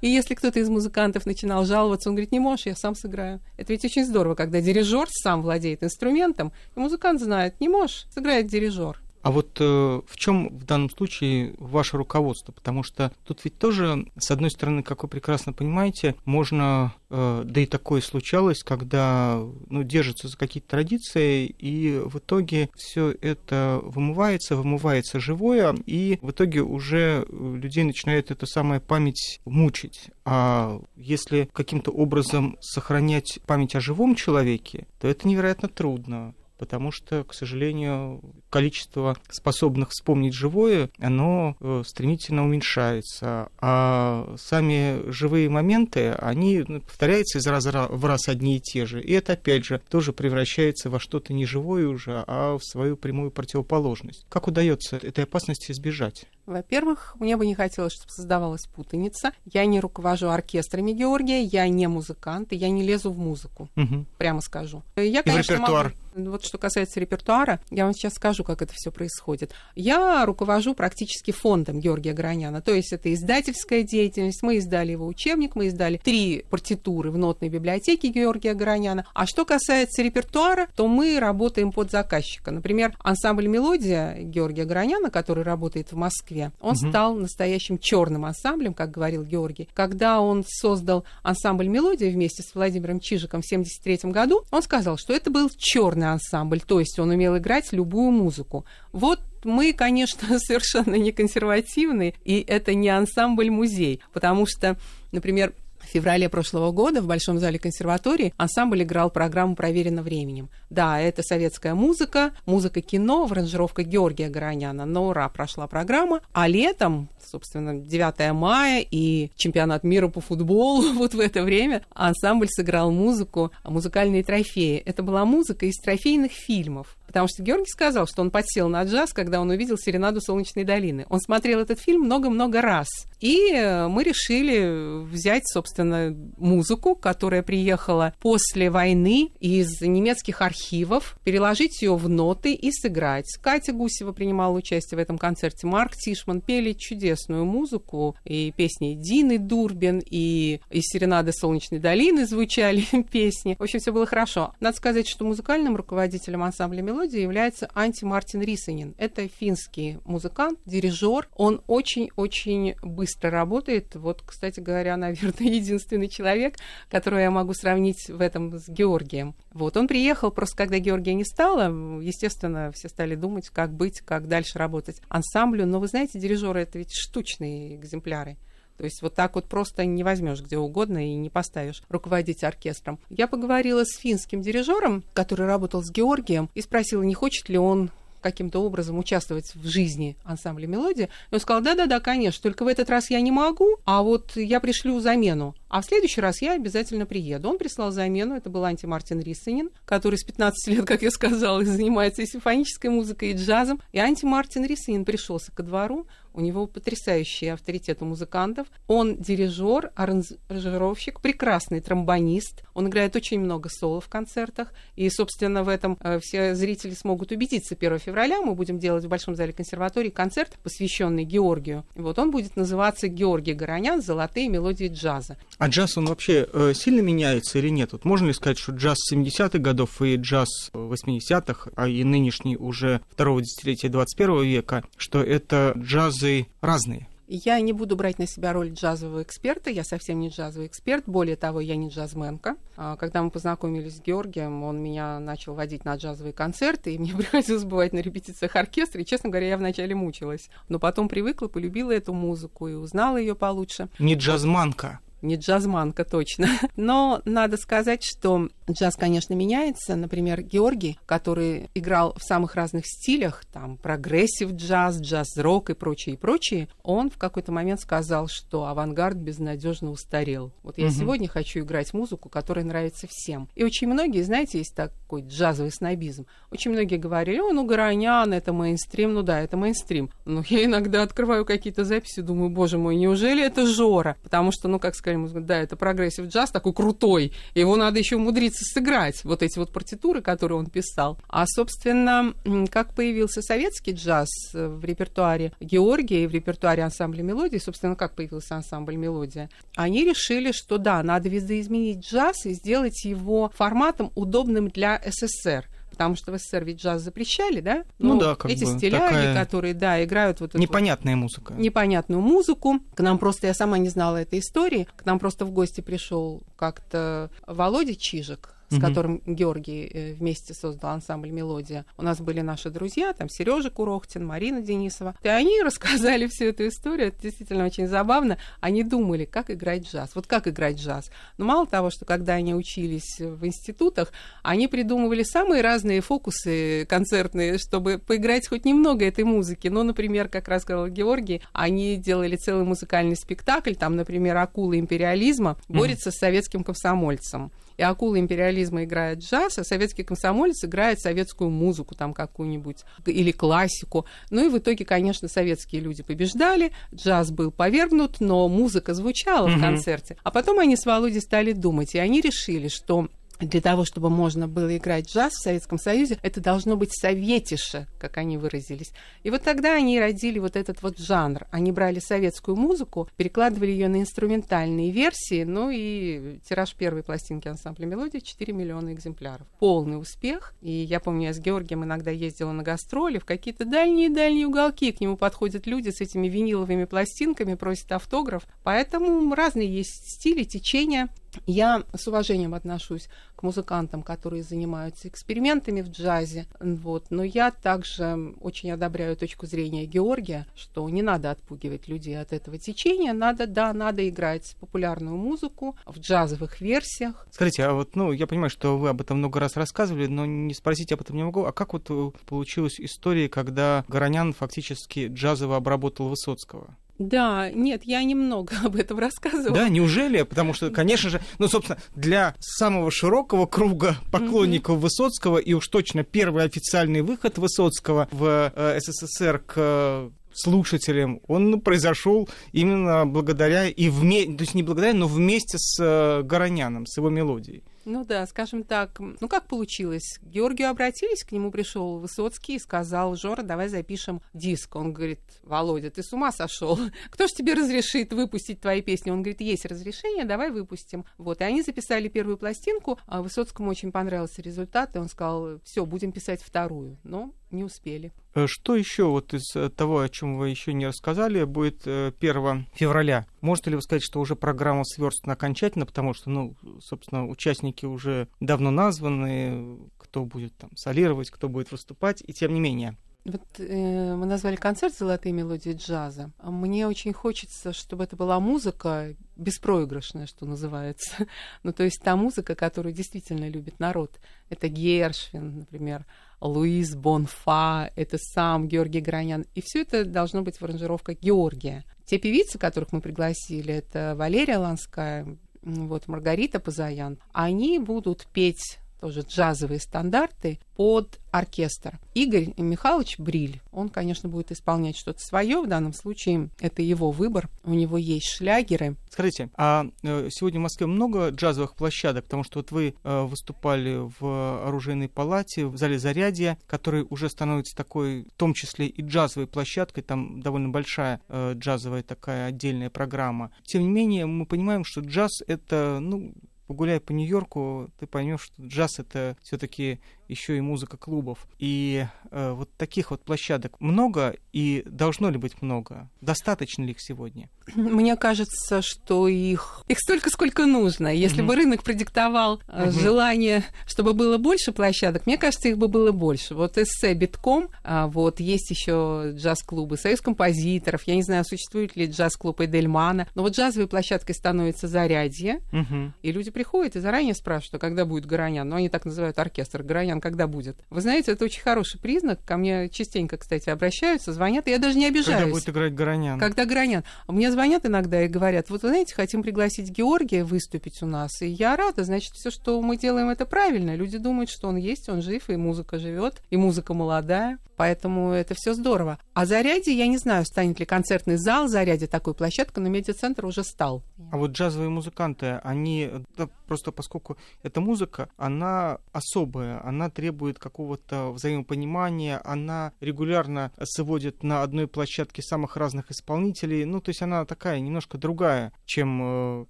И 0.00 0.08
если 0.08 0.34
кто-то 0.34 0.60
из 0.60 0.68
музыкантов 0.68 1.26
начинал 1.26 1.64
жаловаться, 1.64 2.08
он 2.08 2.14
говорит, 2.14 2.32
не 2.32 2.40
можешь, 2.40 2.66
я 2.66 2.76
сам 2.76 2.94
сыграю. 2.94 3.40
Это 3.56 3.72
ведь 3.72 3.84
очень 3.84 4.04
здорово, 4.04 4.34
когда 4.34 4.60
дирижер 4.60 5.08
сам 5.10 5.42
владеет 5.42 5.82
инструментом, 5.82 6.52
и 6.76 6.80
музыкант 6.80 7.20
знает, 7.20 7.60
не 7.60 7.68
можешь, 7.68 8.06
сыграет 8.14 8.46
дирижер. 8.46 9.00
А 9.28 9.30
вот 9.30 9.58
э, 9.60 9.64
в 10.06 10.16
чем 10.16 10.48
в 10.48 10.64
данном 10.64 10.88
случае 10.88 11.52
ваше 11.58 11.98
руководство? 11.98 12.50
Потому 12.50 12.82
что 12.82 13.12
тут 13.26 13.44
ведь 13.44 13.58
тоже, 13.58 14.06
с 14.16 14.30
одной 14.30 14.50
стороны, 14.50 14.82
как 14.82 15.02
вы 15.02 15.10
прекрасно 15.10 15.52
понимаете, 15.52 16.14
можно, 16.24 16.94
э, 17.10 17.42
да 17.44 17.60
и 17.60 17.66
такое 17.66 18.00
случалось, 18.00 18.62
когда 18.62 19.38
ну, 19.68 19.82
держатся 19.82 20.28
за 20.28 20.38
какие-то 20.38 20.70
традиции, 20.70 21.44
и 21.44 22.00
в 22.02 22.16
итоге 22.20 22.70
все 22.74 23.14
это 23.20 23.80
вымывается, 23.82 24.56
вымывается 24.56 25.20
живое, 25.20 25.76
и 25.84 26.18
в 26.22 26.30
итоге 26.30 26.62
уже 26.62 27.26
людей 27.28 27.84
начинает 27.84 28.30
эта 28.30 28.46
самая 28.46 28.80
память 28.80 29.42
мучить. 29.44 30.06
А 30.24 30.80
если 30.96 31.50
каким-то 31.52 31.90
образом 31.90 32.56
сохранять 32.62 33.40
память 33.46 33.74
о 33.74 33.80
живом 33.80 34.14
человеке, 34.14 34.86
то 34.98 35.06
это 35.06 35.28
невероятно 35.28 35.68
трудно 35.68 36.32
потому 36.58 36.90
что, 36.90 37.24
к 37.24 37.32
сожалению, 37.34 38.20
количество 38.50 39.16
способных 39.30 39.90
вспомнить 39.90 40.34
живое, 40.34 40.90
оно 40.98 41.56
э, 41.60 41.82
стремительно 41.86 42.44
уменьшается, 42.44 43.48
а 43.60 44.34
сами 44.38 45.10
живые 45.10 45.48
моменты, 45.48 46.12
они 46.12 46.64
ну, 46.66 46.80
повторяются 46.80 47.38
из 47.38 47.46
раза 47.46 47.86
в 47.88 48.04
раз 48.04 48.28
одни 48.28 48.56
и 48.56 48.60
те 48.60 48.86
же, 48.86 49.02
и 49.02 49.12
это, 49.12 49.34
опять 49.34 49.64
же, 49.64 49.80
тоже 49.88 50.12
превращается 50.12 50.90
во 50.90 50.98
что-то 51.00 51.32
не 51.32 51.46
живое 51.46 51.86
уже, 51.88 52.24
а 52.26 52.56
в 52.58 52.64
свою 52.64 52.96
прямую 52.96 53.30
противоположность. 53.30 54.26
Как 54.28 54.48
удается 54.48 54.96
этой 54.96 55.24
опасности 55.24 55.72
избежать? 55.72 56.26
Во-первых, 56.46 57.14
мне 57.18 57.36
бы 57.36 57.44
не 57.44 57.54
хотелось, 57.54 57.92
чтобы 57.92 58.10
создавалась 58.10 58.66
путаница. 58.66 59.32
Я 59.52 59.66
не 59.66 59.80
руковожу 59.80 60.28
оркестрами 60.28 60.92
Георгия, 60.92 61.42
я 61.42 61.68
не 61.68 61.86
музыкант, 61.88 62.52
и 62.54 62.56
я 62.56 62.70
не 62.70 62.82
лезу 62.82 63.12
в 63.12 63.18
музыку, 63.18 63.68
Мгм. 63.76 64.06
прямо 64.16 64.40
скажу. 64.40 64.82
Я, 64.96 65.20
И 65.20 65.22
в 65.22 65.24
конечно, 65.24 65.52
репертуар? 65.52 65.84
могу- 65.86 65.96
Вот 66.14 66.44
что 66.44 66.58
касается 66.58 67.00
репертуара, 67.00 67.60
я 67.70 67.84
вам 67.84 67.94
сейчас 67.94 68.14
скажу, 68.14 68.44
как 68.44 68.62
это 68.62 68.72
все 68.74 68.90
происходит. 68.90 69.52
Я 69.74 70.24
руковожу 70.24 70.74
практически 70.74 71.30
фондом 71.30 71.80
Георгия 71.80 72.12
Граняна, 72.12 72.60
то 72.60 72.72
есть 72.72 72.92
это 72.92 73.12
издательская 73.12 73.82
деятельность. 73.82 74.42
Мы 74.42 74.56
издали 74.56 74.92
его 74.92 75.06
учебник, 75.06 75.54
мы 75.54 75.66
издали 75.66 75.98
три 76.02 76.44
партитуры 76.50 77.10
в 77.10 77.18
нотной 77.18 77.48
библиотеке 77.48 78.08
Георгия 78.08 78.54
Граняна. 78.54 79.06
А 79.14 79.26
что 79.26 79.44
касается 79.44 80.02
репертуара, 80.02 80.68
то 80.74 80.88
мы 80.88 81.18
работаем 81.20 81.72
под 81.72 81.90
заказчика. 81.90 82.50
Например, 82.50 82.96
ансамбль 83.00 83.46
«Мелодия» 83.46 84.16
Георгия 84.18 84.64
Граняна, 84.64 85.10
который 85.10 85.44
работает 85.44 85.92
в 85.92 85.96
Москве, 85.96 86.52
он 86.60 86.76
угу. 86.76 86.88
стал 86.88 87.14
настоящим 87.14 87.78
черным 87.78 88.24
ансамблем, 88.24 88.74
как 88.74 88.90
говорил 88.90 89.24
Георгий. 89.24 89.68
Когда 89.74 90.20
он 90.20 90.44
создал 90.46 91.04
ансамбль 91.22 91.68
«Мелодия» 91.68 92.10
вместе 92.10 92.42
с 92.42 92.54
Владимиром 92.54 93.00
Чижиком 93.00 93.42
в 93.42 93.46
1973 93.46 94.10
году, 94.10 94.42
он 94.50 94.62
сказал, 94.62 94.96
что 94.96 95.12
это 95.12 95.30
был 95.30 95.50
черный 95.56 96.07
ансамбль, 96.12 96.60
то 96.60 96.80
есть 96.80 96.98
он 96.98 97.10
умел 97.10 97.36
играть 97.38 97.72
любую 97.72 98.10
музыку. 98.10 98.64
Вот 98.92 99.20
мы, 99.44 99.72
конечно, 99.72 100.38
совершенно 100.38 100.94
не 100.96 101.12
консервативны, 101.12 102.14
и 102.24 102.44
это 102.46 102.74
не 102.74 102.88
ансамбль-музей, 102.88 104.00
потому 104.12 104.46
что, 104.46 104.76
например, 105.12 105.54
в 105.88 105.90
феврале 105.90 106.28
прошлого 106.28 106.70
года 106.70 107.00
в 107.00 107.06
Большом 107.06 107.38
зале 107.38 107.58
консерватории 107.58 108.34
ансамбль 108.36 108.82
играл 108.82 109.10
программу 109.10 109.56
«Проверено 109.56 110.02
временем». 110.02 110.50
Да, 110.68 111.00
это 111.00 111.22
советская 111.22 111.74
музыка, 111.74 112.32
музыка 112.44 112.82
кино 112.82 113.24
в 113.24 113.32
аранжировках 113.32 113.86
Георгия 113.86 114.28
Гороняна. 114.28 114.84
На 114.84 115.00
ура 115.00 115.26
прошла 115.30 115.66
программа. 115.66 116.20
А 116.34 116.46
летом, 116.46 117.08
собственно, 117.24 117.74
9 117.74 118.32
мая 118.34 118.84
и 118.88 119.30
чемпионат 119.36 119.82
мира 119.82 120.08
по 120.08 120.20
футболу 120.20 120.92
вот 120.92 121.14
в 121.14 121.20
это 121.20 121.42
время 121.42 121.82
ансамбль 121.94 122.48
сыграл 122.50 122.90
музыку, 122.90 123.50
музыкальные 123.64 124.24
трофеи. 124.24 124.82
Это 124.84 125.02
была 125.02 125.24
музыка 125.24 125.64
из 125.64 125.76
трофейных 125.78 126.32
фильмов. 126.32 126.97
Потому 127.08 127.26
что 127.26 127.42
Георгий 127.42 127.66
сказал, 127.66 128.06
что 128.06 128.22
он 128.22 128.30
подсел 128.30 128.68
на 128.68 128.84
джаз, 128.84 129.12
когда 129.12 129.40
он 129.40 129.50
увидел 129.50 129.76
«Серенаду 129.76 130.20
Солнечной 130.20 130.64
долины». 130.64 131.06
Он 131.08 131.20
смотрел 131.20 131.58
этот 131.58 131.80
фильм 131.80 132.02
много-много 132.02 132.60
раз. 132.60 132.86
И 133.20 133.50
э, 133.52 133.88
мы 133.88 134.04
решили 134.04 135.02
взять, 135.04 135.42
собственно, 135.48 136.14
музыку, 136.36 136.94
которая 136.94 137.42
приехала 137.42 138.14
после 138.20 138.70
войны 138.70 139.32
из 139.40 139.80
немецких 139.80 140.42
архивов, 140.42 141.18
переложить 141.24 141.82
ее 141.82 141.96
в 141.96 142.08
ноты 142.08 142.52
и 142.52 142.70
сыграть. 142.70 143.38
Катя 143.42 143.72
Гусева 143.72 144.12
принимала 144.12 144.54
участие 144.54 144.98
в 144.98 145.00
этом 145.00 145.18
концерте. 145.18 145.66
Марк 145.66 145.96
Тишман 145.96 146.40
пели 146.42 146.74
чудесную 146.74 147.44
музыку. 147.44 148.16
И 148.24 148.52
песни 148.54 148.94
Дины 148.94 149.38
Дурбин, 149.38 150.02
и 150.04 150.60
из 150.70 150.82
«Серенады 150.84 151.32
Солнечной 151.32 151.80
долины» 151.80 152.26
звучали 152.26 152.84
песни. 153.10 153.56
В 153.58 153.62
общем, 153.62 153.80
все 153.80 153.92
было 153.92 154.06
хорошо. 154.06 154.54
Надо 154.60 154.76
сказать, 154.76 155.08
что 155.08 155.24
музыкальным 155.24 155.74
руководителем 155.74 156.42
ансамбля 156.42 156.82
мелодии 156.98 157.20
является 157.20 157.70
Анти 157.74 158.04
Мартин 158.04 158.42
Рисанин. 158.42 158.94
Это 158.98 159.28
финский 159.28 159.98
музыкант, 160.04 160.58
дирижер. 160.66 161.28
Он 161.36 161.62
очень-очень 161.68 162.74
быстро 162.82 163.30
работает. 163.30 163.94
Вот, 163.94 164.22
кстати 164.22 164.58
говоря, 164.58 164.96
наверное, 164.96 165.32
единственный 165.54 166.08
человек, 166.08 166.56
которого 166.90 167.20
я 167.20 167.30
могу 167.30 167.54
сравнить 167.54 168.08
в 168.08 168.20
этом 168.20 168.58
с 168.58 168.68
Георгием. 168.68 169.36
Вот, 169.52 169.76
он 169.76 169.86
приехал 169.86 170.32
просто, 170.32 170.56
когда 170.56 170.78
Георгия 170.78 171.14
не 171.14 171.24
стало. 171.24 172.00
Естественно, 172.00 172.72
все 172.72 172.88
стали 172.88 173.14
думать, 173.14 173.48
как 173.50 173.72
быть, 173.72 174.00
как 174.00 174.26
дальше 174.26 174.58
работать 174.58 175.00
ансамблю. 175.08 175.66
Но 175.66 175.78
вы 175.78 175.86
знаете, 175.86 176.18
дирижеры— 176.18 176.60
это 176.62 176.78
ведь 176.78 176.92
штучные 176.92 177.76
экземпляры. 177.76 178.38
То 178.78 178.84
есть 178.84 179.02
вот 179.02 179.14
так 179.14 179.34
вот 179.34 179.44
просто 179.44 179.84
не 179.84 180.04
возьмешь 180.04 180.40
где 180.40 180.56
угодно 180.56 181.06
и 181.06 181.14
не 181.14 181.28
поставишь 181.28 181.82
руководить 181.88 182.44
оркестром. 182.44 182.98
Я 183.10 183.26
поговорила 183.26 183.84
с 183.84 183.96
финским 183.98 184.40
дирижером, 184.40 185.02
который 185.12 185.46
работал 185.46 185.82
с 185.82 185.90
Георгием, 185.90 186.48
и 186.54 186.62
спросила, 186.62 187.02
не 187.02 187.14
хочет 187.14 187.48
ли 187.48 187.58
он 187.58 187.90
каким-то 188.20 188.60
образом 188.60 188.98
участвовать 188.98 189.54
в 189.54 189.66
жизни 189.66 190.16
ансамбля 190.24 190.66
«Мелодия». 190.66 191.08
И 191.30 191.34
он 191.34 191.40
сказал, 191.40 191.62
да-да-да, 191.62 192.00
конечно, 192.00 192.42
только 192.42 192.64
в 192.64 192.68
этот 192.68 192.90
раз 192.90 193.10
я 193.10 193.20
не 193.20 193.30
могу, 193.30 193.76
а 193.84 194.02
вот 194.02 194.36
я 194.36 194.60
пришлю 194.60 194.98
замену. 195.00 195.54
А 195.68 195.82
в 195.82 195.84
следующий 195.84 196.20
раз 196.20 196.40
я 196.40 196.54
обязательно 196.54 197.06
приеду. 197.06 197.50
Он 197.50 197.58
прислал 197.58 197.90
замену, 197.90 198.34
это 198.34 198.48
был 198.48 198.64
Анти 198.64 198.86
Мартин 198.86 199.20
Риссенин, 199.20 199.70
который 199.84 200.18
с 200.18 200.24
15 200.24 200.68
лет, 200.68 200.86
как 200.86 201.02
я 201.02 201.10
сказала, 201.10 201.64
занимается 201.64 202.22
и 202.22 202.26
симфонической 202.26 202.90
музыкой, 202.90 203.30
и 203.30 203.34
джазом. 203.34 203.80
И 203.92 203.98
Анти 203.98 204.24
Мартин 204.24 204.64
Риссенин 204.64 205.04
пришелся 205.04 205.52
ко 205.52 205.62
двору, 205.62 206.06
у 206.38 206.40
него 206.40 206.68
потрясающий 206.68 207.48
авторитет 207.48 208.00
у 208.00 208.04
музыкантов. 208.04 208.68
Он 208.86 209.16
дирижер, 209.16 209.90
аранжировщик, 209.96 211.20
прекрасный 211.20 211.80
тромбонист. 211.80 212.62
Он 212.74 212.86
играет 212.86 213.16
очень 213.16 213.40
много 213.40 213.68
соло 213.68 214.00
в 214.00 214.08
концертах. 214.08 214.72
И, 214.94 215.10
собственно, 215.10 215.64
в 215.64 215.68
этом 215.68 215.98
э, 216.00 216.20
все 216.20 216.54
зрители 216.54 216.94
смогут 216.94 217.32
убедиться. 217.32 217.74
1 217.74 217.98
февраля 217.98 218.40
мы 218.40 218.54
будем 218.54 218.78
делать 218.78 219.04
в 219.04 219.08
Большом 219.08 219.34
зале 219.34 219.52
консерватории 219.52 220.10
концерт, 220.10 220.58
посвященный 220.62 221.24
Георгию. 221.24 221.84
Вот 221.96 222.20
он 222.20 222.30
будет 222.30 222.54
называться 222.54 223.08
«Георгий 223.08 223.54
Горонян. 223.54 224.00
Золотые 224.00 224.48
мелодии 224.48 224.86
джаза». 224.86 225.36
А 225.58 225.66
джаз, 225.66 225.98
он 225.98 226.06
вообще 226.06 226.48
э, 226.52 226.72
сильно 226.72 227.00
меняется 227.00 227.58
или 227.58 227.68
нет? 227.68 227.92
Вот 227.92 228.04
можно 228.04 228.28
ли 228.28 228.32
сказать, 228.32 228.58
что 228.58 228.72
джаз 228.72 228.98
70-х 229.12 229.58
годов 229.58 230.00
и 230.00 230.14
джаз 230.14 230.70
80-х, 230.72 231.70
а 231.74 231.88
и 231.88 232.04
нынешний 232.04 232.56
уже 232.56 233.00
второго 233.10 233.42
десятилетия 233.42 233.88
21 233.88 234.42
века, 234.44 234.84
что 234.96 235.20
это 235.20 235.74
джазы 235.76 236.46
разные? 236.60 237.08
Я 237.26 237.60
не 237.60 237.74
буду 237.74 237.94
брать 237.94 238.18
на 238.18 238.26
себя 238.26 238.54
роль 238.54 238.70
джазового 238.70 239.22
эксперта, 239.22 239.68
я 239.68 239.84
совсем 239.84 240.18
не 240.20 240.30
джазовый 240.30 240.68
эксперт, 240.68 241.04
более 241.06 241.36
того, 241.36 241.60
я 241.60 241.76
не 241.76 241.88
джазменка. 241.88 242.56
А, 242.76 242.96
когда 242.96 243.22
мы 243.22 243.30
познакомились 243.30 243.96
с 243.96 244.00
Георгием, 244.00 244.62
он 244.62 244.80
меня 244.80 245.18
начал 245.18 245.54
водить 245.54 245.84
на 245.84 245.96
джазовые 245.96 246.32
концерты, 246.32 246.94
и 246.94 246.98
мне 246.98 247.12
приходилось 247.16 247.64
бывать 247.64 247.92
на 247.92 247.98
репетициях 247.98 248.56
оркестра, 248.56 249.02
и, 249.02 249.04
честно 249.04 249.28
говоря, 249.28 249.48
я 249.48 249.58
вначале 249.58 249.94
мучилась. 249.94 250.48
Но 250.68 250.78
потом 250.78 251.08
привыкла, 251.08 251.48
полюбила 251.48 251.90
эту 251.90 252.14
музыку 252.14 252.68
и 252.68 252.74
узнала 252.74 253.16
ее 253.16 253.34
получше. 253.34 253.88
Не 253.98 254.14
джазманка 254.14 255.00
не 255.22 255.36
джазманка 255.36 256.04
точно. 256.04 256.48
Но 256.76 257.22
надо 257.24 257.56
сказать, 257.56 258.04
что 258.04 258.48
джаз, 258.70 258.96
конечно, 258.96 259.34
меняется. 259.34 259.96
Например, 259.96 260.42
Георгий, 260.42 260.98
который 261.06 261.70
играл 261.74 262.14
в 262.16 262.22
самых 262.22 262.54
разных 262.54 262.86
стилях, 262.86 263.44
там, 263.52 263.76
progressive 263.76 264.52
джаз, 264.52 265.00
джаз-рок 265.00 265.70
и 265.70 265.74
прочее, 265.74 266.14
и 266.14 266.18
прочее, 266.18 266.68
он 266.82 267.10
в 267.10 267.18
какой-то 267.18 267.52
момент 267.52 267.80
сказал, 267.80 268.28
что 268.28 268.66
авангард 268.66 269.16
безнадежно 269.16 269.90
устарел. 269.90 270.52
Вот 270.62 270.78
я 270.78 270.86
угу. 270.86 270.94
сегодня 270.94 271.28
хочу 271.28 271.60
играть 271.60 271.92
музыку, 271.92 272.28
которая 272.28 272.64
нравится 272.64 273.06
всем. 273.10 273.48
И 273.54 273.64
очень 273.64 273.88
многие, 273.88 274.22
знаете, 274.22 274.58
есть 274.58 274.74
такой 275.08 275.22
джазовый 275.22 275.72
снобизм. 275.72 276.26
Очень 276.50 276.72
многие 276.72 276.98
говорили, 276.98 277.38
о, 277.38 277.50
ну, 277.52 277.64
Гаранян, 277.64 278.30
это 278.34 278.52
мейнстрим. 278.52 279.14
Ну 279.14 279.22
да, 279.22 279.40
это 279.40 279.56
мейнстрим. 279.56 280.10
Но 280.26 280.44
я 280.50 280.66
иногда 280.66 281.02
открываю 281.02 281.46
какие-то 281.46 281.84
записи, 281.84 282.20
думаю, 282.20 282.50
боже 282.50 282.76
мой, 282.76 282.94
неужели 282.94 283.42
это 283.42 283.66
Жора? 283.66 284.18
Потому 284.22 284.52
что, 284.52 284.68
ну, 284.68 284.78
как 284.78 284.94
скажем, 284.94 285.26
да, 285.46 285.56
это 285.56 285.76
progressive 285.76 286.26
джаз 286.26 286.50
такой 286.50 286.74
крутой, 286.74 287.32
его 287.54 287.76
надо 287.76 287.98
еще 287.98 288.16
умудриться 288.16 288.64
сыграть, 288.66 289.24
вот 289.24 289.42
эти 289.42 289.58
вот 289.58 289.72
партитуры, 289.72 290.20
которые 290.20 290.58
он 290.58 290.66
писал. 290.66 291.18
А, 291.26 291.46
собственно, 291.46 292.34
как 292.70 292.94
появился 292.94 293.40
советский 293.40 293.92
джаз 293.92 294.28
в 294.52 294.84
репертуаре 294.84 295.52
Георгия 295.58 296.24
и 296.24 296.26
в 296.26 296.32
репертуаре 296.32 296.84
ансамбля 296.84 297.22
мелодии, 297.22 297.56
собственно, 297.56 297.96
как 297.96 298.14
появился 298.14 298.56
ансамбль 298.56 298.96
мелодия, 298.96 299.48
они 299.74 300.04
решили, 300.04 300.52
что 300.52 300.76
да, 300.76 301.02
надо 301.02 301.30
видоизменить 301.30 302.04
джаз 302.04 302.44
и 302.44 302.52
сделать 302.52 303.06
его 303.06 303.50
форматом, 303.54 304.12
удобным 304.14 304.68
для 304.68 304.97
СССР 305.04 305.66
потому 305.90 306.14
что 306.14 306.30
в 306.30 306.38
СССР 306.38 306.64
ведь 306.64 306.80
джаз 306.80 307.02
запрещали, 307.02 307.60
да? 307.60 307.82
Ну, 307.98 308.14
ну 308.14 308.20
да, 308.20 308.34
как 308.36 308.50
эти 308.50 308.64
бы 308.64 308.76
стиляги, 308.76 309.02
такая... 309.02 309.34
которые, 309.34 309.74
да, 309.74 310.04
играют 310.04 310.40
вот 310.40 310.50
эту 310.50 310.58
непонятная 310.58 311.16
вот 311.16 311.22
музыка, 311.22 311.54
непонятную 311.54 312.20
музыку. 312.20 312.80
К 312.94 313.00
нам 313.00 313.18
просто 313.18 313.48
я 313.48 313.54
сама 313.54 313.78
не 313.78 313.88
знала 313.88 314.18
этой 314.18 314.38
истории. 314.38 314.86
К 314.96 315.04
нам 315.04 315.18
просто 315.18 315.44
в 315.44 315.50
гости 315.50 315.80
пришел 315.80 316.42
как-то 316.56 317.30
Володя 317.46 317.96
Чижик, 317.96 318.54
с 318.70 318.74
угу. 318.74 318.86
которым 318.86 319.22
Георгий 319.26 319.90
э, 319.92 320.12
вместе 320.14 320.54
создал 320.54 320.90
ансамбль 320.90 321.30
«Мелодия». 321.30 321.84
У 321.96 322.02
нас 322.02 322.20
были 322.20 322.40
наши 322.40 322.70
друзья, 322.70 323.12
там 323.12 323.28
Сережа 323.28 323.70
Курохтин, 323.70 324.24
Марина 324.24 324.60
Денисова. 324.60 325.14
И 325.22 325.28
они 325.28 325.60
рассказали 325.64 326.26
всю 326.26 326.46
эту 326.46 326.68
историю, 326.68 327.08
это 327.08 327.22
действительно 327.22 327.64
очень 327.64 327.86
забавно. 327.86 328.38
Они 328.60 328.82
думали, 328.82 329.24
как 329.24 329.50
играть 329.50 329.86
джаз. 329.86 330.10
Вот 330.14 330.26
как 330.26 330.48
играть 330.48 330.78
джаз. 330.78 331.10
Но 331.38 331.46
мало 331.46 331.66
того, 331.66 331.90
что 331.90 332.04
когда 332.04 332.34
они 332.34 332.54
учились 332.54 333.18
в 333.18 333.44
институтах, 333.46 334.12
они 334.42 334.68
придумывали 334.68 335.22
самые 335.22 335.62
разные 335.62 336.00
фокусы 336.00 336.86
концертные, 336.86 337.58
чтобы 337.58 337.98
поиграть 337.98 338.48
хоть 338.48 338.64
немного 338.64 339.04
этой 339.04 339.24
музыки. 339.24 339.68
Ну, 339.68 339.82
например, 339.82 340.28
как 340.28 340.48
раз 340.48 340.62
сказал 340.62 340.88
Георгий, 340.88 341.42
они 341.52 341.96
делали 341.96 342.36
целый 342.36 342.64
музыкальный 342.64 343.16
спектакль, 343.16 343.74
там, 343.74 343.96
например, 343.96 344.36
«Акула 344.36 344.78
империализма» 344.78 345.56
борется 345.68 346.10
mm. 346.10 346.12
с 346.12 346.18
советским 346.18 346.64
комсомольцем 346.64 347.50
и 347.78 347.82
акула 347.82 348.18
империализма 348.18 348.84
играет 348.84 349.20
джаз, 349.20 349.58
а 349.58 349.64
советский 349.64 350.02
комсомолец 350.02 350.64
играет 350.64 351.00
советскую 351.00 351.48
музыку 351.48 351.94
там 351.94 352.12
какую-нибудь 352.12 352.78
или 353.06 353.30
классику. 353.30 354.04
Ну 354.30 354.44
и 354.44 354.48
в 354.48 354.58
итоге, 354.58 354.84
конечно, 354.84 355.28
советские 355.28 355.80
люди 355.80 356.02
побеждали, 356.02 356.72
джаз 356.92 357.30
был 357.30 357.52
повергнут, 357.52 358.20
но 358.20 358.48
музыка 358.48 358.94
звучала 358.94 359.46
mm-hmm. 359.48 359.56
в 359.56 359.60
концерте. 359.60 360.16
А 360.24 360.30
потом 360.32 360.58
они 360.58 360.76
с 360.76 360.84
Володей 360.84 361.20
стали 361.20 361.52
думать, 361.52 361.94
и 361.94 361.98
они 361.98 362.20
решили, 362.20 362.68
что 362.68 363.08
для 363.40 363.60
того, 363.60 363.84
чтобы 363.84 364.10
можно 364.10 364.48
было 364.48 364.76
играть 364.76 365.08
джаз 365.08 365.32
в 365.32 365.42
Советском 365.42 365.78
Союзе, 365.78 366.18
это 366.22 366.40
должно 366.40 366.76
быть 366.76 366.92
советише, 366.92 367.86
как 367.98 368.16
они 368.18 368.36
выразились. 368.36 368.92
И 369.22 369.30
вот 369.30 369.42
тогда 369.42 369.74
они 369.74 370.00
родили 370.00 370.38
вот 370.38 370.56
этот 370.56 370.82
вот 370.82 370.98
жанр. 370.98 371.46
Они 371.50 371.72
брали 371.72 372.00
советскую 372.00 372.56
музыку, 372.56 373.08
перекладывали 373.16 373.70
ее 373.70 373.88
на 373.88 374.00
инструментальные 374.00 374.90
версии, 374.90 375.44
ну 375.44 375.70
и 375.70 376.38
тираж 376.48 376.74
первой 376.74 377.02
пластинки 377.02 377.48
ансамбля 377.48 377.86
«Мелодия» 377.86 378.20
4 378.20 378.52
миллиона 378.52 378.92
экземпляров. 378.92 379.46
Полный 379.58 380.00
успех. 380.00 380.54
И 380.60 380.70
я 380.70 381.00
помню, 381.00 381.28
я 381.28 381.34
с 381.34 381.38
Георгием 381.38 381.84
иногда 381.84 382.10
ездила 382.10 382.52
на 382.52 382.62
гастроли 382.62 383.18
в 383.18 383.24
какие-то 383.24 383.64
дальние-дальние 383.64 384.46
уголки. 384.46 384.92
К 384.92 385.00
нему 385.00 385.16
подходят 385.16 385.66
люди 385.66 385.90
с 385.90 386.00
этими 386.00 386.28
виниловыми 386.28 386.84
пластинками, 386.84 387.54
просят 387.54 387.92
автограф. 387.92 388.46
Поэтому 388.64 389.34
разные 389.34 389.68
есть 389.72 390.10
стили, 390.10 390.44
течения. 390.44 391.08
Я 391.46 391.84
с 391.94 392.08
уважением 392.08 392.54
отношусь 392.54 393.08
к 393.36 393.42
музыкантам, 393.42 394.02
которые 394.02 394.42
занимаются 394.42 395.08
экспериментами 395.08 395.82
в 395.82 395.88
джазе, 395.88 396.46
вот. 396.60 397.06
но 397.10 397.22
я 397.22 397.50
также 397.50 398.34
очень 398.40 398.70
одобряю 398.70 399.16
точку 399.16 399.46
зрения 399.46 399.86
Георгия, 399.86 400.46
что 400.54 400.88
не 400.88 401.02
надо 401.02 401.30
отпугивать 401.30 401.88
людей 401.88 402.18
от 402.18 402.32
этого 402.32 402.58
течения, 402.58 403.12
надо, 403.12 403.46
да, 403.46 403.72
надо 403.72 404.08
играть 404.08 404.56
популярную 404.60 405.16
музыку 405.16 405.76
в 405.86 405.98
джазовых 405.98 406.60
версиях. 406.60 407.26
Скажите, 407.30 407.64
а 407.64 407.72
вот, 407.72 407.94
ну, 407.94 408.12
я 408.12 408.26
понимаю, 408.26 408.50
что 408.50 408.78
вы 408.78 408.88
об 408.88 409.00
этом 409.00 409.18
много 409.18 409.40
раз 409.40 409.56
рассказывали, 409.56 410.06
но 410.06 410.26
не 410.26 410.54
спросить 410.54 410.92
об 410.92 411.00
этом 411.00 411.16
не 411.16 411.22
могу, 411.22 411.44
а 411.44 411.52
как 411.52 411.72
вот 411.74 411.86
э, 411.90 412.10
получилась 412.26 412.80
история, 412.80 413.28
когда 413.28 413.84
Горонян 413.88 414.32
фактически 414.32 415.08
джазово 415.08 415.56
обработал 415.56 416.08
Высоцкого? 416.08 416.76
Да, 416.98 417.50
нет, 417.50 417.82
я 417.84 418.02
немного 418.02 418.54
об 418.64 418.76
этом 418.76 418.98
рассказывала. 418.98 419.54
Да, 419.54 419.68
неужели? 419.68 420.22
Потому 420.22 420.52
что, 420.52 420.70
конечно 420.70 421.10
же, 421.10 421.20
ну, 421.38 421.48
собственно, 421.48 421.78
для 421.94 422.34
самого 422.40 422.90
широкого 422.90 423.46
круга 423.46 423.96
поклонников 424.10 424.76
mm-hmm. 424.76 424.80
Высоцкого, 424.80 425.38
и 425.38 425.52
уж 425.52 425.68
точно 425.68 426.04
первый 426.04 426.44
официальный 426.44 427.02
выход 427.02 427.38
Высоцкого 427.38 428.08
в 428.10 428.52
э, 428.54 428.80
СССР 428.80 429.42
к 429.46 430.10
слушателям, 430.32 431.20
он 431.26 431.60
произошел 431.60 432.28
именно 432.52 433.06
благодаря 433.06 433.68
и 433.68 433.88
вместе, 433.88 434.34
то 434.34 434.42
есть 434.42 434.54
не 434.54 434.62
благодаря, 434.62 434.94
но 434.94 435.06
вместе 435.06 435.58
с 435.58 435.78
э, 435.80 436.22
Гороняном, 436.22 436.86
с 436.86 436.96
его 436.96 437.10
мелодией. 437.10 437.62
Ну 437.88 438.04
да, 438.04 438.26
скажем 438.26 438.64
так, 438.64 439.00
ну 439.00 439.28
как 439.28 439.46
получилось? 439.46 440.18
К 440.20 440.24
Георгию 440.24 440.68
обратились, 440.68 441.24
к 441.24 441.32
нему 441.32 441.50
пришел 441.50 441.98
Высоцкий 441.98 442.56
и 442.56 442.58
сказал, 442.58 443.16
Жора, 443.16 443.42
давай 443.42 443.68
запишем 443.68 444.20
диск. 444.34 444.76
Он 444.76 444.92
говорит, 444.92 445.20
Володя, 445.42 445.90
ты 445.90 446.02
с 446.02 446.12
ума 446.12 446.30
сошел? 446.30 446.78
Кто 447.10 447.26
ж 447.26 447.30
тебе 447.30 447.54
разрешит 447.54 448.12
выпустить 448.12 448.60
твои 448.60 448.82
песни? 448.82 449.10
Он 449.10 449.22
говорит, 449.22 449.40
есть 449.40 449.64
разрешение, 449.64 450.26
давай 450.26 450.50
выпустим. 450.50 451.06
Вот, 451.16 451.40
и 451.40 451.44
они 451.44 451.62
записали 451.62 452.08
первую 452.08 452.36
пластинку, 452.36 452.98
а 453.06 453.22
Высоцкому 453.22 453.70
очень 453.70 453.90
понравился 453.90 454.42
результат, 454.42 454.94
и 454.94 454.98
он 454.98 455.08
сказал, 455.08 455.58
все, 455.64 455.86
будем 455.86 456.12
писать 456.12 456.42
вторую. 456.42 456.98
Но 457.04 457.32
не 457.50 457.64
успели. 457.64 458.12
Э, 458.34 458.46
что 458.46 458.76
еще 458.76 459.04
вот 459.04 459.34
из 459.34 459.54
э, 459.56 459.68
того, 459.70 460.00
о 460.00 460.08
чем 460.08 460.38
вы 460.38 460.50
еще 460.50 460.72
не 460.72 460.86
рассказали, 460.86 461.44
будет 461.44 461.86
1 461.86 462.12
э, 462.20 462.64
февраля? 462.74 463.26
Можете 463.40 463.70
ли 463.70 463.76
вы 463.76 463.82
сказать, 463.82 464.02
что 464.02 464.20
уже 464.20 464.36
программа 464.36 464.84
сверстана 464.84 465.34
окончательно, 465.34 465.86
потому 465.86 466.14
что, 466.14 466.30
ну, 466.30 466.54
собственно, 466.80 467.26
участники 467.26 467.86
уже 467.86 468.28
давно 468.40 468.70
названы, 468.70 469.78
кто 469.98 470.24
будет 470.24 470.56
там 470.56 470.70
солировать, 470.76 471.30
кто 471.30 471.48
будет 471.48 471.70
выступать, 471.70 472.22
и 472.26 472.32
тем 472.32 472.54
не 472.54 472.60
менее. 472.60 472.96
Вот 473.24 473.42
э, 473.58 474.14
мы 474.14 474.26
назвали 474.26 474.56
концерт 474.56 474.94
«Золотые 474.96 475.32
мелодии 475.32 475.72
джаза». 475.72 476.30
Мне 476.42 476.86
очень 476.86 477.12
хочется, 477.12 477.72
чтобы 477.72 478.04
это 478.04 478.16
была 478.16 478.40
музыка 478.40 479.14
беспроигрышная, 479.36 480.26
что 480.26 480.46
называется. 480.46 481.26
ну, 481.62 481.72
то 481.72 481.84
есть 481.84 482.00
та 482.00 482.16
музыка, 482.16 482.54
которую 482.54 482.94
действительно 482.94 483.48
любит 483.48 483.80
народ. 483.80 484.18
Это 484.48 484.68
Гершвин, 484.68 485.58
например, 485.58 486.06
Луис 486.40 486.94
Бонфа, 486.94 487.90
это 487.96 488.16
сам 488.18 488.68
Георгий 488.68 489.00
Гранян. 489.00 489.44
И 489.54 489.62
все 489.62 489.82
это 489.82 490.04
должно 490.04 490.42
быть 490.42 490.60
в 490.60 490.64
аранжировках 490.64 491.18
Георгия. 491.20 491.84
Те 492.06 492.18
певицы, 492.18 492.58
которых 492.58 492.92
мы 492.92 493.00
пригласили, 493.00 493.74
это 493.74 494.14
Валерия 494.16 494.58
Ланская, 494.58 495.26
вот 495.62 496.08
Маргарита 496.08 496.60
Пазаян, 496.60 497.18
они 497.32 497.78
будут 497.78 498.26
петь 498.32 498.78
тоже 499.00 499.20
джазовые 499.20 499.80
стандарты 499.80 500.58
под 500.74 501.18
оркестр. 501.30 501.98
Игорь 502.14 502.54
Михайлович 502.56 503.18
Бриль, 503.18 503.60
он, 503.72 503.88
конечно, 503.88 504.28
будет 504.28 504.52
исполнять 504.52 504.96
что-то 504.96 505.20
свое. 505.20 505.60
В 505.60 505.68
данном 505.68 505.92
случае 505.92 506.50
это 506.60 506.82
его 506.82 507.10
выбор. 507.10 507.48
У 507.64 507.74
него 507.74 507.96
есть 507.96 508.26
шлягеры. 508.26 508.96
Скажите, 509.10 509.50
а 509.56 509.86
э, 510.02 510.28
сегодня 510.30 510.60
в 510.60 510.62
Москве 510.62 510.86
много 510.86 511.30
джазовых 511.30 511.74
площадок? 511.74 512.24
Потому 512.24 512.44
что 512.44 512.60
вот 512.60 512.70
вы 512.70 512.94
э, 513.02 513.22
выступали 513.22 514.08
в 514.20 514.66
оружейной 514.66 515.08
палате, 515.08 515.66
в 515.66 515.76
зале 515.76 515.98
зарядья, 515.98 516.58
который 516.66 517.06
уже 517.08 517.28
становится 517.28 517.76
такой, 517.76 518.22
в 518.22 518.38
том 518.38 518.54
числе 518.54 518.86
и 518.86 519.02
джазовой 519.02 519.46
площадкой. 519.46 520.02
Там 520.02 520.40
довольно 520.40 520.68
большая 520.68 521.20
э, 521.28 521.54
джазовая 521.54 522.02
такая 522.02 522.46
отдельная 522.46 522.90
программа. 522.90 523.50
Тем 523.64 523.82
не 523.82 523.88
менее, 523.88 524.26
мы 524.26 524.46
понимаем, 524.46 524.84
что 524.84 525.00
джаз 525.00 525.42
это, 525.46 525.98
ну, 526.00 526.32
погуляй 526.68 527.00
по 527.00 527.12
Нью-Йорку, 527.12 527.90
ты 527.98 528.06
поймешь, 528.06 528.42
что 528.42 528.62
джаз 528.62 529.00
это 529.00 529.36
все-таки 529.42 530.00
еще 530.28 530.56
и 530.56 530.60
музыка 530.60 530.96
клубов. 530.96 531.46
И 531.58 532.06
э, 532.30 532.52
вот 532.52 532.70
таких 532.76 533.10
вот 533.10 533.22
площадок 533.22 533.80
много 533.80 534.36
и 534.52 534.82
должно 534.86 535.30
ли 535.30 535.38
быть 535.38 535.60
много? 535.62 536.08
Достаточно 536.20 536.82
ли 536.82 536.90
их 536.90 537.00
сегодня? 537.00 537.48
Мне 537.74 538.16
кажется, 538.16 538.82
что 538.82 539.28
их, 539.28 539.82
их 539.88 539.98
столько, 539.98 540.30
сколько 540.30 540.66
нужно. 540.66 541.08
Если 541.08 541.42
mm-hmm. 541.42 541.46
бы 541.46 541.56
рынок 541.56 541.82
продиктовал 541.82 542.60
mm-hmm. 542.66 542.90
желание, 542.90 543.64
чтобы 543.86 544.12
было 544.12 544.38
больше 544.38 544.72
площадок, 544.72 545.26
мне 545.26 545.38
кажется, 545.38 545.68
их 545.68 545.78
бы 545.78 545.88
было 545.88 546.12
больше. 546.12 546.54
Вот 546.54 546.78
эссе 546.78 547.14
битком, 547.14 547.70
а, 547.82 548.06
вот 548.06 548.40
есть 548.40 548.70
еще 548.70 549.32
джаз-клубы, 549.34 549.96
союз 549.96 550.20
композиторов, 550.20 551.02
я 551.04 551.14
не 551.14 551.22
знаю, 551.22 551.44
существует 551.44 551.96
ли 551.96 552.06
джаз-клуб 552.06 552.60
Эдельмана, 552.60 553.28
но 553.34 553.42
вот 553.42 553.56
джазовой 553.56 553.88
площадкой 553.88 554.32
становится 554.32 554.88
Зарядье, 554.88 555.60
mm-hmm. 555.72 556.10
и 556.22 556.32
люди 556.32 556.50
приходят 556.50 556.96
и 556.96 557.00
заранее 557.00 557.34
спрашивают, 557.34 557.74
а 557.74 557.78
когда 557.78 558.04
будет 558.04 558.26
Горонян, 558.26 558.68
ну 558.68 558.76
они 558.76 558.88
так 558.88 559.04
называют 559.04 559.38
оркестр 559.38 559.82
Горонян 559.82 560.17
Горонян 560.18 560.28
когда 560.28 560.46
будет. 560.46 560.76
Вы 560.90 561.00
знаете, 561.00 561.32
это 561.32 561.44
очень 561.44 561.62
хороший 561.62 562.00
признак. 562.00 562.40
Ко 562.44 562.56
мне 562.56 562.88
частенько, 562.88 563.36
кстати, 563.36 563.70
обращаются, 563.70 564.32
звонят, 564.32 564.68
и 564.68 564.70
я 564.70 564.78
даже 564.78 564.98
не 564.98 565.06
обижаюсь. 565.06 565.40
Когда 565.40 565.52
будет 565.52 565.68
играть 565.68 565.94
Горонян? 565.94 566.38
Когда 566.38 566.64
Горонян. 566.64 567.04
Мне 567.26 567.50
звонят 567.50 567.86
иногда 567.86 568.22
и 568.22 568.28
говорят, 568.28 568.70
вот 568.70 568.82
вы 568.82 568.88
знаете, 568.88 569.14
хотим 569.14 569.42
пригласить 569.42 569.90
Георгия 569.90 570.44
выступить 570.44 571.02
у 571.02 571.06
нас, 571.06 571.42
и 571.42 571.46
я 571.46 571.76
рада, 571.76 572.04
значит, 572.04 572.32
все, 572.34 572.50
что 572.50 572.80
мы 572.82 572.96
делаем, 572.96 573.30
это 573.30 573.46
правильно. 573.46 573.94
Люди 573.94 574.18
думают, 574.18 574.50
что 574.50 574.68
он 574.68 574.76
есть, 574.76 575.08
он 575.08 575.22
жив, 575.22 575.48
и 575.48 575.56
музыка 575.56 575.98
живет, 575.98 576.42
и 576.50 576.56
музыка 576.56 576.94
молодая, 576.94 577.58
поэтому 577.76 578.32
это 578.32 578.54
все 578.54 578.74
здорово. 578.74 579.18
А 579.34 579.46
Заряде, 579.46 579.92
я 579.92 580.06
не 580.06 580.18
знаю, 580.18 580.44
станет 580.44 580.80
ли 580.80 580.86
концертный 580.86 581.36
зал 581.36 581.68
Заряде 581.68 582.06
такой 582.06 582.34
площадкой, 582.34 582.80
но 582.80 582.88
медиацентр 582.88 583.46
уже 583.46 583.64
стал. 583.64 584.02
А 584.30 584.36
вот 584.36 584.50
джазовые 584.50 584.90
музыканты, 584.90 585.60
они, 585.62 586.10
да, 586.36 586.48
просто 586.66 586.92
поскольку 586.92 587.36
эта 587.62 587.80
музыка, 587.80 588.28
она 588.36 588.98
особая, 589.12 589.84
она 589.86 590.07
требует 590.10 590.58
какого-то 590.58 591.30
взаимопонимания, 591.32 592.40
она 592.44 592.92
регулярно 593.00 593.72
сводит 593.82 594.42
на 594.42 594.62
одной 594.62 594.86
площадке 594.86 595.42
самых 595.42 595.76
разных 595.76 596.10
исполнителей, 596.10 596.84
ну, 596.84 597.00
то 597.00 597.10
есть 597.10 597.22
она 597.22 597.44
такая 597.44 597.80
немножко 597.80 598.18
другая, 598.18 598.72
чем 598.84 599.20
э, 599.22 599.64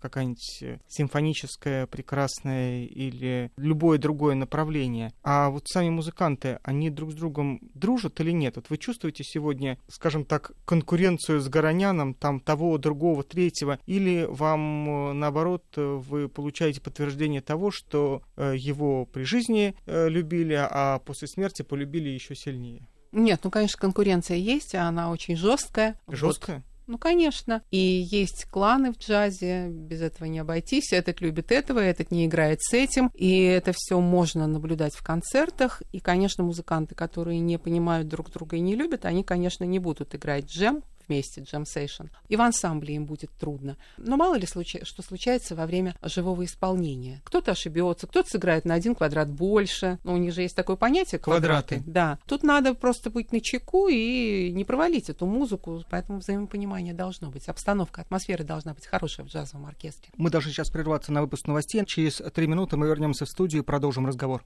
какая-нибудь 0.00 0.64
симфоническая, 0.86 1.86
прекрасная 1.86 2.84
или 2.84 3.50
любое 3.56 3.98
другое 3.98 4.34
направление. 4.34 5.12
А 5.22 5.50
вот 5.50 5.66
сами 5.66 5.90
музыканты, 5.90 6.58
они 6.62 6.90
друг 6.90 7.12
с 7.12 7.14
другом 7.14 7.60
дружат 7.74 8.20
или 8.20 8.30
нет? 8.30 8.56
Вот 8.56 8.70
вы 8.70 8.78
чувствуете 8.78 9.24
сегодня, 9.24 9.78
скажем 9.88 10.24
так, 10.24 10.52
конкуренцию 10.64 11.40
с 11.40 11.48
Гороняном, 11.48 12.14
там 12.14 12.40
того, 12.40 12.78
другого, 12.78 13.22
третьего, 13.22 13.78
или 13.86 14.26
вам, 14.28 15.10
э, 15.10 15.12
наоборот, 15.14 15.64
вы 15.76 16.28
получаете 16.28 16.80
подтверждение 16.80 17.40
того, 17.40 17.70
что 17.70 18.22
э, 18.36 18.54
его 18.56 19.06
при 19.06 19.24
жизни 19.24 19.74
любят 19.86 20.27
любили, 20.28 20.58
а 20.58 20.98
после 21.00 21.28
смерти 21.28 21.62
полюбили 21.62 22.08
еще 22.08 22.34
сильнее. 22.34 22.86
Нет, 23.12 23.40
ну, 23.42 23.50
конечно, 23.50 23.78
конкуренция 23.80 24.36
есть, 24.36 24.74
а 24.74 24.88
она 24.88 25.10
очень 25.10 25.36
жесткая. 25.36 25.98
Жесткая? 26.08 26.58
Вот. 26.58 26.64
Ну, 26.86 26.98
конечно. 26.98 27.62
И 27.70 27.78
есть 27.78 28.46
кланы 28.46 28.92
в 28.92 28.98
джазе, 28.98 29.68
без 29.68 30.00
этого 30.00 30.26
не 30.26 30.38
обойтись. 30.38 30.92
Этот 30.92 31.20
любит 31.20 31.52
этого, 31.52 31.80
этот 31.80 32.10
не 32.10 32.26
играет 32.26 32.62
с 32.62 32.72
этим. 32.72 33.10
И 33.14 33.42
это 33.42 33.72
все 33.74 34.00
можно 34.00 34.46
наблюдать 34.46 34.94
в 34.94 35.02
концертах. 35.02 35.82
И, 35.92 36.00
конечно, 36.00 36.44
музыканты, 36.44 36.94
которые 36.94 37.40
не 37.40 37.58
понимают 37.58 38.08
друг 38.08 38.30
друга 38.30 38.56
и 38.56 38.60
не 38.60 38.74
любят, 38.74 39.04
они, 39.04 39.22
конечно, 39.22 39.64
не 39.64 39.78
будут 39.78 40.14
играть 40.14 40.46
джем 40.46 40.82
вместе, 41.08 41.42
джем-сейшн. 41.42 42.06
И 42.28 42.36
в 42.36 42.40
ансамбле 42.40 42.94
им 42.94 43.06
будет 43.06 43.30
трудно. 43.38 43.76
Но 43.96 44.16
мало 44.16 44.36
ли 44.36 44.46
случай, 44.46 44.80
что 44.84 45.02
случается 45.02 45.54
во 45.54 45.66
время 45.66 45.94
живого 46.02 46.44
исполнения. 46.44 47.20
Кто-то 47.24 47.52
ошибется, 47.52 48.06
кто-то 48.06 48.28
сыграет 48.28 48.64
на 48.64 48.74
один 48.74 48.94
квадрат 48.94 49.30
больше. 49.30 49.98
Но 50.04 50.14
у 50.14 50.16
них 50.16 50.32
же 50.32 50.42
есть 50.42 50.56
такое 50.56 50.76
понятие 50.76 51.18
квадраты. 51.18 51.76
Квадраты. 51.76 51.90
Да. 51.90 52.18
Тут 52.26 52.42
надо 52.42 52.74
просто 52.74 53.10
быть 53.10 53.32
на 53.32 53.40
чеку 53.40 53.88
и 53.88 54.50
не 54.52 54.64
провалить 54.64 55.10
эту 55.10 55.26
музыку, 55.26 55.82
поэтому 55.90 56.18
взаимопонимание 56.18 56.94
должно 56.94 57.30
быть. 57.30 57.48
Обстановка, 57.48 58.02
атмосфера 58.02 58.44
должна 58.44 58.74
быть 58.74 58.86
хорошая 58.86 59.26
в 59.26 59.28
джазовом 59.28 59.66
оркестре. 59.66 60.10
Мы 60.16 60.30
должны 60.30 60.50
сейчас 60.50 60.70
прерваться 60.70 61.12
на 61.12 61.22
выпуск 61.22 61.46
новостей. 61.46 61.84
Через 61.86 62.22
три 62.34 62.46
минуты 62.46 62.76
мы 62.76 62.86
вернемся 62.86 63.24
в 63.24 63.28
студию 63.28 63.62
и 63.62 63.64
продолжим 63.64 64.06
разговор. 64.06 64.42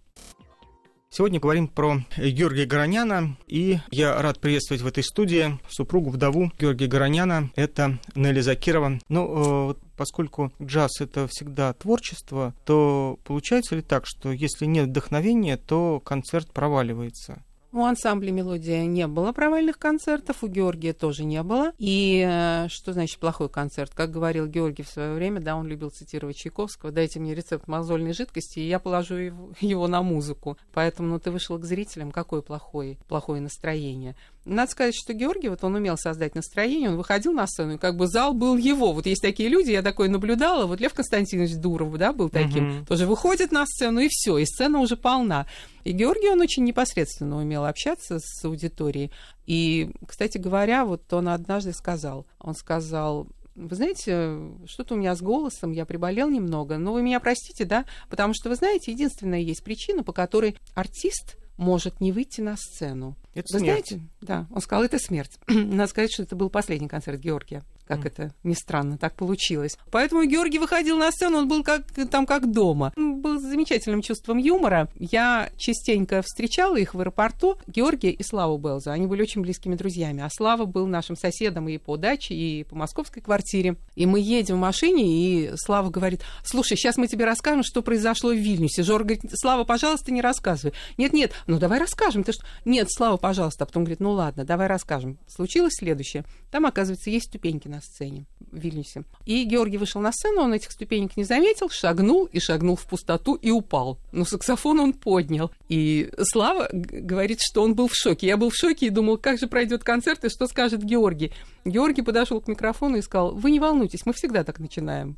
Сегодня 1.15 1.41
говорим 1.41 1.69
про 1.69 1.99
Георгия 2.17 2.65
Гороняна, 2.65 3.37
и 3.47 3.81
я 3.91 4.23
рад 4.23 4.41
приветствовать 4.41 4.81
в 4.81 4.87
этой 4.87 5.05
студии 5.05 5.59
супругу, 5.69 6.09
вдову 6.09 6.51
Георгия 6.59 6.87
Гороняна, 6.87 7.51
это 7.55 7.99
Нелли 8.15 8.41
Закирова. 8.41 8.99
Ну, 9.11 9.73
э, 9.73 9.75
поскольку 9.99 10.55
джаз— 10.63 10.91
это 11.03 11.29
всегда 11.29 11.75
творчество, 11.75 12.55
то 12.65 13.19
получается 13.25 13.77
ли 13.77 13.83
так, 13.83 14.07
что 14.07 14.33
если 14.33 14.65
нет 14.65 14.89
вдохновения, 14.89 15.59
то 15.59 16.01
концерт 16.01 16.51
проваливается? 16.51 17.43
У 17.75 17.85
ансамбля 17.85 18.31
«Мелодия» 18.31 18.85
не 18.85 19.07
было 19.07 19.33
провальных 19.33 19.79
концертов, 19.79 20.45
у 20.45 20.47
Георгия 20.47 20.93
тоже 20.93 21.25
не 21.25 21.43
было. 21.43 21.73
И 21.79 22.23
э, 22.23 22.69
что 22.69 22.93
значит 22.93 23.19
плохой 23.19 23.49
концерт? 23.49 23.93
Как 23.95 24.11
говорил 24.11 24.47
Георгий 24.47 24.83
в 24.83 24.89
свое 24.89 25.15
время, 25.15 25.41
да, 25.41 25.57
он 25.57 25.67
любил 25.67 25.89
цитировать 25.89 26.37
Чайковского, 26.37 26.93
дайте 26.93 27.19
мне 27.19 27.35
рецепт 27.35 27.69
мозольной 27.69 28.13
жидкости, 28.13 28.59
и 28.59 28.69
я 28.69 28.79
положу 28.79 29.15
его, 29.15 29.87
на 29.89 30.03
музыку. 30.03 30.59
Поэтому, 30.75 31.09
ну, 31.09 31.19
ты 31.19 31.31
вышел 31.31 31.59
к 31.59 31.65
зрителям, 31.65 32.13
какое 32.13 32.43
плохое, 32.43 32.99
плохое 33.09 33.41
настроение. 33.41 34.17
Надо 34.45 34.71
сказать, 34.73 34.95
что 34.97 35.13
Георгий, 35.13 35.49
вот 35.49 35.63
он 35.63 35.77
умел 35.77 35.97
создать 35.97 36.35
настроение, 36.35 36.91
он 36.91 36.97
выходил 36.97 37.33
на 37.33 37.47
сцену, 37.47 37.75
и 37.75 37.79
как 37.79 37.97
бы 37.97 38.09
зал 38.09 38.35
был 38.35 38.57
его. 38.57 38.93
Вот 38.93 39.07
есть 39.07 39.23
такие 39.23 39.49
люди, 39.49 39.71
я 39.71 39.83
такое 39.83 40.09
наблюдала, 40.09 40.67
вот 40.67 40.81
Лев 40.81 40.95
Константинович 40.95 41.57
Дуров, 41.57 41.97
да, 41.97 42.13
был 42.13 42.29
таким, 42.29 42.71
uh-huh. 42.71 42.87
тоже 42.87 43.07
выходит 43.07 43.53
на 43.53 43.65
сцену, 43.67 44.01
и 44.01 44.09
все, 44.11 44.39
и 44.39 44.45
сцена 44.45 44.81
уже 44.81 44.97
полна. 44.97 45.47
И 45.85 45.93
Георгий, 45.93 46.29
он 46.29 46.41
очень 46.41 46.65
непосредственно 46.65 47.37
умел 47.37 47.65
общаться 47.65 48.19
с 48.19 48.45
аудиторией. 48.45 49.13
И, 49.47 49.91
кстати 50.07 50.39
говоря, 50.39 50.85
вот 50.85 51.13
он 51.13 51.29
однажды 51.29 51.73
сказал, 51.73 52.27
он 52.41 52.55
сказал, 52.57 53.29
вы 53.55 53.77
знаете, 53.77 54.39
что-то 54.67 54.95
у 54.95 54.99
меня 54.99 55.15
с 55.15 55.21
голосом, 55.21 55.73
я 55.73 55.85
приболел 55.85 56.29
немного, 56.29 56.79
но 56.79 56.93
вы 56.93 57.03
меня 57.03 57.21
простите, 57.21 57.65
да, 57.65 57.85
потому 58.09 58.35
что, 58.35 58.49
вы 58.49 58.57
знаете, 58.57 58.93
единственная 58.93 59.41
есть 59.41 59.63
причина, 59.63 60.03
по 60.03 60.13
которой 60.13 60.57
артист 60.75 61.37
может 61.59 62.01
не 62.01 62.13
выйти 62.13 62.41
на 62.41 62.57
сцену. 62.57 63.15
Это 63.35 63.53
Вы 63.53 63.61
смерть. 63.61 63.89
знаете? 63.89 64.07
Да, 64.21 64.47
он 64.51 64.61
сказал, 64.61 64.85
это 64.85 64.99
смерть. 64.99 65.39
Надо 65.49 65.89
сказать, 65.89 66.13
что 66.13 66.23
это 66.23 66.37
был 66.37 66.51
последний 66.51 66.89
концерт 66.89 67.19
Георгия. 67.19 67.63
Как 67.87 68.07
это 68.07 68.33
ни 68.43 68.55
странно, 68.55 68.97
так 68.97 69.15
получилось. 69.15 69.77
Поэтому 69.91 70.25
Георгий 70.25 70.59
выходил 70.59 70.97
на 70.97 71.11
сцену, 71.11 71.39
он 71.39 71.49
был 71.49 71.63
как, 71.63 71.83
там 72.11 72.27
как 72.27 72.51
дома. 72.51 72.93
Он 72.97 73.21
был 73.21 73.39
с 73.39 73.43
замечательным 73.43 74.03
чувством 74.03 74.39
юмора. 74.39 74.89
Я 74.99 75.51
частенько 75.57 76.23
встречала 76.23 76.77
их 76.77 76.95
в 76.95 77.01
аэропорту. 77.01 77.59
Георгия 77.67 78.11
и 78.11 78.23
Славу 78.23 78.57
Белза. 78.59 78.93
Они 78.93 79.07
были 79.07 79.23
очень 79.23 79.43
близкими 79.43 79.75
друзьями. 79.75 80.23
А 80.23 80.29
Слава 80.31 80.65
был 80.65 80.87
нашим 80.87 81.17
соседом 81.17 81.69
и 81.69 81.77
по 81.79 81.97
даче, 81.97 82.35
и 82.35 82.65
по 82.65 82.77
московской 82.77 83.21
квартире. 83.23 83.77
И 83.95 84.07
мы 84.07 84.21
едем 84.21 84.57
в 84.57 84.61
машине, 84.61 85.05
и 85.05 85.53
Слава 85.57 85.91
говорит, 85.91 86.23
слушай, 86.45 86.77
сейчас 86.77 86.97
мы 86.97 87.09
тебе 87.09 87.25
расскажем, 87.25 87.63
что 87.63 87.83
произошло 87.83 88.31
в 88.31 88.37
Вильнюсе. 88.37 88.83
Жора 88.83 89.05
говорит, 89.05 89.23
Слава, 89.35 89.65
пожалуйста, 89.65 90.13
не 90.13 90.23
рассказывай. 90.23 90.73
Нет-нет, 90.99 91.33
ну 91.47 91.59
давай 91.59 91.79
расскажем. 91.79 92.25
Ты 92.25 92.33
что? 92.33 92.45
Нет, 92.65 92.89
Слава, 92.91 93.17
пожалуйста. 93.17 93.65
А 93.65 93.67
потом 93.67 93.85
говорит, 93.85 94.01
ну 94.01 94.13
ладно, 94.13 94.45
давай 94.45 94.67
расскажем. 94.67 95.19
Случилось 95.27 95.75
следующее. 95.75 96.25
Там, 96.51 96.67
оказывается, 96.67 97.11
есть 97.11 97.27
ступеньки 97.27 97.69
на 97.73 97.81
сцене 97.81 98.27
в 98.51 98.59
Вильнюсе. 98.59 99.05
И 99.25 99.45
Георгий 99.45 99.79
вышел 99.79 100.01
на 100.01 100.13
сцену, 100.13 100.43
он 100.43 100.53
этих 100.53 100.71
ступенек 100.71 101.17
не 101.17 101.25
заметил, 101.25 101.71
шагнул 101.71 102.27
и 102.27 102.39
шагнул 102.39 102.77
в 102.77 102.87
пустоту 102.87 103.35
и 103.35 103.51
упал. 103.51 103.99
Но 104.13 104.25
саксофон 104.25 104.79
он 104.81 104.93
поднял. 104.93 105.51
И 105.69 106.11
Слава 106.19 106.69
говорит, 106.71 107.39
что 107.41 107.63
он 107.63 107.75
был 107.75 107.89
в 107.89 107.95
шоке. 107.95 108.27
Я 108.27 108.37
был 108.37 108.51
в 108.51 108.57
шоке 108.57 108.87
и 108.87 108.91
думал, 108.91 109.19
как 109.19 109.39
же 109.39 109.47
пройдет 109.47 109.83
концерт 109.83 110.25
и 110.25 110.29
что 110.29 110.47
скажет 110.47 110.85
Георгий. 110.85 111.33
Георгий 111.65 112.03
подошел 112.03 112.41
к 112.41 112.49
микрофону 112.49 112.99
и 112.99 113.03
сказал, 113.03 113.35
вы 113.35 113.51
не 113.51 113.59
волнуйтесь, 113.59 114.05
мы 114.05 114.13
всегда 114.13 114.45
так 114.45 114.61
начинаем. 114.61 115.17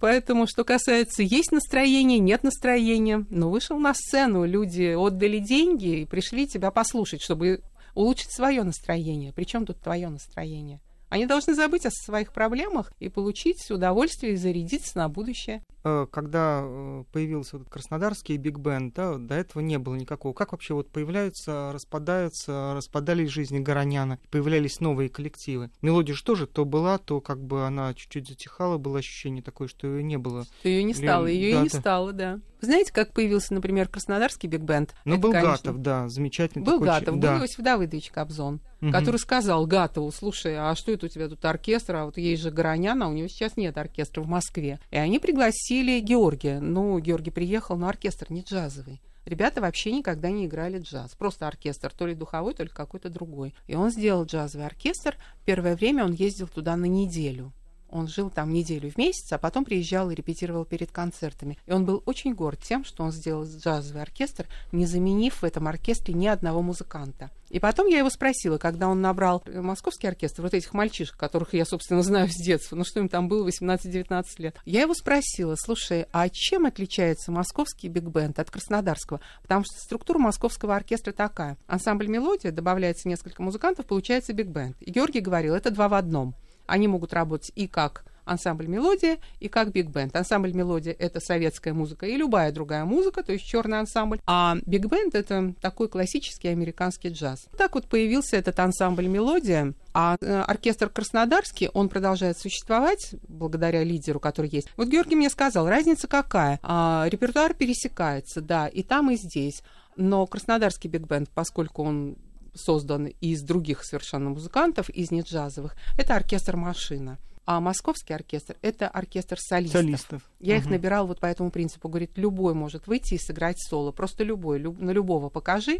Поэтому, 0.00 0.46
что 0.46 0.64
касается, 0.64 1.22
есть 1.22 1.50
настроение, 1.50 2.18
нет 2.18 2.44
настроения, 2.44 3.26
но 3.30 3.50
вышел 3.50 3.78
на 3.78 3.94
сцену, 3.94 4.44
люди 4.44 4.94
отдали 4.94 5.38
деньги 5.38 6.00
и 6.00 6.04
пришли 6.04 6.46
тебя 6.46 6.70
послушать, 6.70 7.22
чтобы 7.22 7.62
улучшить 7.94 8.32
свое 8.32 8.62
настроение. 8.62 9.32
Причем 9.32 9.66
тут 9.66 9.80
твое 9.80 10.08
настроение? 10.08 10.80
Они 11.12 11.26
должны 11.26 11.52
забыть 11.52 11.84
о 11.84 11.90
своих 11.90 12.32
проблемах 12.32 12.90
и 12.98 13.10
получить 13.10 13.70
удовольствие 13.70 14.32
и 14.32 14.36
зарядиться 14.36 14.96
на 14.96 15.10
будущее. 15.10 15.62
Э, 15.84 16.06
когда 16.10 16.62
э, 16.64 17.04
появился 17.12 17.58
этот 17.58 17.68
краснодарский 17.68 18.38
биг 18.38 18.56
бенд, 18.56 18.94
да, 18.94 19.18
до 19.18 19.34
этого 19.34 19.60
не 19.60 19.78
было 19.78 19.94
никакого. 19.94 20.32
Как 20.32 20.52
вообще 20.52 20.72
вот 20.72 20.88
появляются, 20.88 21.70
распадаются, 21.74 22.72
распадались 22.74 23.28
жизни 23.28 23.58
Гороняна, 23.58 24.20
появлялись 24.30 24.80
новые 24.80 25.10
коллективы? 25.10 25.70
Мелодия 25.82 26.14
же 26.14 26.24
тоже 26.24 26.46
то 26.46 26.64
была, 26.64 26.96
то 26.96 27.20
как 27.20 27.44
бы 27.44 27.66
она 27.66 27.92
чуть-чуть 27.92 28.28
затихала, 28.28 28.78
было 28.78 29.00
ощущение 29.00 29.42
такое, 29.42 29.68
что 29.68 29.86
ее 29.86 30.02
не 30.02 30.16
было. 30.16 30.46
Ее 30.64 30.82
не 30.82 30.94
стало, 30.94 31.26
ее 31.26 31.52
да, 31.52 31.60
и 31.60 31.62
не 31.64 31.68
да. 31.68 31.78
стало, 31.78 32.12
да. 32.14 32.40
Вы 32.62 32.66
знаете, 32.66 32.90
как 32.90 33.12
появился, 33.12 33.52
например, 33.52 33.88
краснодарский 33.88 34.48
биг 34.48 34.62
бенд? 34.62 34.94
Ну, 35.04 35.14
Это, 35.14 35.20
был 35.20 35.32
конечно, 35.32 35.50
Гатов, 35.52 35.82
да, 35.82 36.08
замечательный 36.08 36.62
Был 36.62 36.74
такой 36.74 36.86
Гатов, 36.86 37.04
ч- 37.06 37.10
был 37.10 37.20
да. 37.20 37.38
Иосиф 37.38 37.58
Давыдович 37.58 38.10
Кобзон, 38.10 38.60
Мгм. 38.82 38.90
который 38.90 39.18
сказал 39.18 39.64
Гатову, 39.64 40.10
слушай, 40.10 40.56
а 40.58 40.74
что 40.74 40.90
это 40.90 41.06
у 41.06 41.08
тебя 41.08 41.28
тут 41.28 41.44
оркестр, 41.44 41.94
а 41.94 42.04
вот 42.06 42.18
есть 42.18 42.42
же 42.42 42.50
Горонян, 42.50 43.00
а 43.00 43.08
у 43.08 43.12
него 43.12 43.28
сейчас 43.28 43.56
нет 43.56 43.78
оркестра 43.78 44.20
в 44.22 44.26
Москве. 44.26 44.80
И 44.90 44.96
они 44.96 45.20
пригласили 45.20 46.00
Георгия. 46.00 46.58
Ну, 46.58 46.98
Георгий 46.98 47.30
приехал, 47.30 47.76
но 47.76 47.86
оркестр 47.86 48.26
не 48.30 48.42
джазовый. 48.42 49.00
Ребята 49.24 49.60
вообще 49.60 49.92
никогда 49.92 50.30
не 50.30 50.46
играли 50.46 50.80
джаз. 50.80 51.14
Просто 51.14 51.46
оркестр, 51.46 51.92
то 51.96 52.08
ли 52.08 52.16
духовой, 52.16 52.54
то 52.54 52.64
ли 52.64 52.70
какой-то 52.70 53.08
другой. 53.08 53.54
И 53.68 53.76
он 53.76 53.92
сделал 53.92 54.24
джазовый 54.24 54.66
оркестр. 54.66 55.16
Первое 55.44 55.76
время 55.76 56.04
он 56.04 56.12
ездил 56.12 56.48
туда 56.48 56.74
на 56.74 56.86
неделю. 56.86 57.52
Он 57.92 58.08
жил 58.08 58.30
там 58.30 58.52
неделю 58.52 58.90
в 58.90 58.96
месяц, 58.96 59.32
а 59.32 59.38
потом 59.38 59.64
приезжал 59.64 60.10
и 60.10 60.14
репетировал 60.14 60.64
перед 60.64 60.90
концертами. 60.90 61.58
И 61.66 61.72
он 61.72 61.84
был 61.84 62.02
очень 62.06 62.34
горд 62.34 62.60
тем, 62.60 62.84
что 62.84 63.04
он 63.04 63.12
сделал 63.12 63.44
джазовый 63.44 64.02
оркестр, 64.02 64.46
не 64.72 64.86
заменив 64.86 65.42
в 65.42 65.44
этом 65.44 65.68
оркестре 65.68 66.14
ни 66.14 66.26
одного 66.26 66.62
музыканта. 66.62 67.30
И 67.52 67.60
потом 67.60 67.86
я 67.86 67.98
его 67.98 68.08
спросила, 68.08 68.56
когда 68.56 68.88
он 68.88 69.02
набрал 69.02 69.42
московский 69.46 70.06
оркестр, 70.06 70.40
вот 70.40 70.54
этих 70.54 70.72
мальчишек, 70.72 71.18
которых 71.18 71.52
я, 71.52 71.66
собственно, 71.66 72.02
знаю 72.02 72.28
с 72.28 72.36
детства, 72.36 72.76
ну 72.76 72.84
что 72.84 73.00
им 73.00 73.10
там 73.10 73.28
было, 73.28 73.46
18-19 73.46 74.24
лет. 74.38 74.56
Я 74.64 74.80
его 74.80 74.94
спросила, 74.94 75.54
слушай, 75.56 76.06
а 76.12 76.30
чем 76.30 76.64
отличается 76.64 77.30
московский 77.30 77.88
биг-бенд 77.88 78.38
от 78.38 78.50
краснодарского? 78.50 79.20
Потому 79.42 79.64
что 79.64 79.78
структура 79.78 80.18
московского 80.18 80.74
оркестра 80.74 81.12
такая. 81.12 81.58
Ансамбль 81.66 82.06
«Мелодия», 82.06 82.52
добавляется 82.52 83.06
несколько 83.06 83.42
музыкантов, 83.42 83.84
получается 83.84 84.32
биг-бенд. 84.32 84.74
И 84.80 84.90
Георгий 84.90 85.20
говорил, 85.20 85.54
это 85.54 85.70
два 85.70 85.88
в 85.88 85.94
одном. 85.94 86.34
Они 86.66 86.88
могут 86.88 87.12
работать 87.12 87.52
и 87.54 87.66
как 87.66 88.04
ансамбль 88.24 88.66
«Мелодия» 88.66 89.18
и 89.40 89.48
как 89.48 89.72
биг-бенд. 89.72 90.14
Ансамбль 90.14 90.52
«Мелодия»— 90.52 90.94
это 90.98 91.20
советская 91.20 91.74
музыка 91.74 92.06
и 92.06 92.16
любая 92.16 92.52
другая 92.52 92.84
музыка, 92.84 93.22
то 93.22 93.32
есть 93.32 93.44
черный 93.44 93.80
ансамбль. 93.80 94.20
А 94.26 94.56
биг-бенд— 94.66 95.14
это 95.16 95.54
такой 95.60 95.88
классический 95.88 96.48
американский 96.48 97.08
джаз. 97.08 97.46
Так 97.56 97.74
вот 97.74 97.86
появился 97.86 98.36
этот 98.36 98.58
ансамбль 98.58 99.06
«Мелодия», 99.06 99.74
а 99.94 100.16
э, 100.20 100.40
оркестр 100.42 100.88
Краснодарский, 100.88 101.68
он 101.74 101.88
продолжает 101.88 102.38
существовать 102.38 103.14
благодаря 103.28 103.84
лидеру, 103.84 104.20
который 104.20 104.48
есть. 104.50 104.68
Вот 104.76 104.88
Георгий 104.88 105.16
мне 105.16 105.28
сказал, 105.28 105.68
разница 105.68 106.08
какая? 106.08 106.58
А, 106.62 107.06
репертуар 107.08 107.52
пересекается, 107.54 108.40
да, 108.40 108.68
и 108.68 108.82
там, 108.82 109.10
и 109.10 109.16
здесь. 109.16 109.62
Но 109.96 110.26
краснодарский 110.26 110.88
биг-бенд, 110.88 111.28
поскольку 111.28 111.82
он 111.82 112.16
создан 112.54 113.06
из 113.20 113.42
других 113.42 113.84
совершенно 113.84 114.30
музыкантов, 114.30 114.88
из 114.90 115.10
неджазовых, 115.10 115.74
это 115.98 116.14
оркестр 116.16 116.56
«Машина». 116.56 117.18
А 117.44 117.58
московский 117.60 118.14
оркестр— 118.14 118.56
это 118.62 118.86
оркестр 118.86 119.36
солистов. 119.40 119.80
Солистов. 119.80 120.22
Я 120.38 120.56
их 120.58 120.62
Мгм. 120.64 120.72
набирал 120.74 121.06
вот 121.08 121.18
по 121.18 121.26
этому 121.26 121.50
принципу. 121.50 121.88
Говорит, 121.88 122.12
любой 122.16 122.54
может 122.54 122.86
выйти 122.86 123.14
и 123.14 123.18
сыграть 123.18 123.60
соло. 123.60 123.90
Просто 123.90 124.22
любой, 124.22 124.60
люб- 124.60 124.78
на 124.80 124.92
любого 124.92 125.28
покажи. 125.28 125.78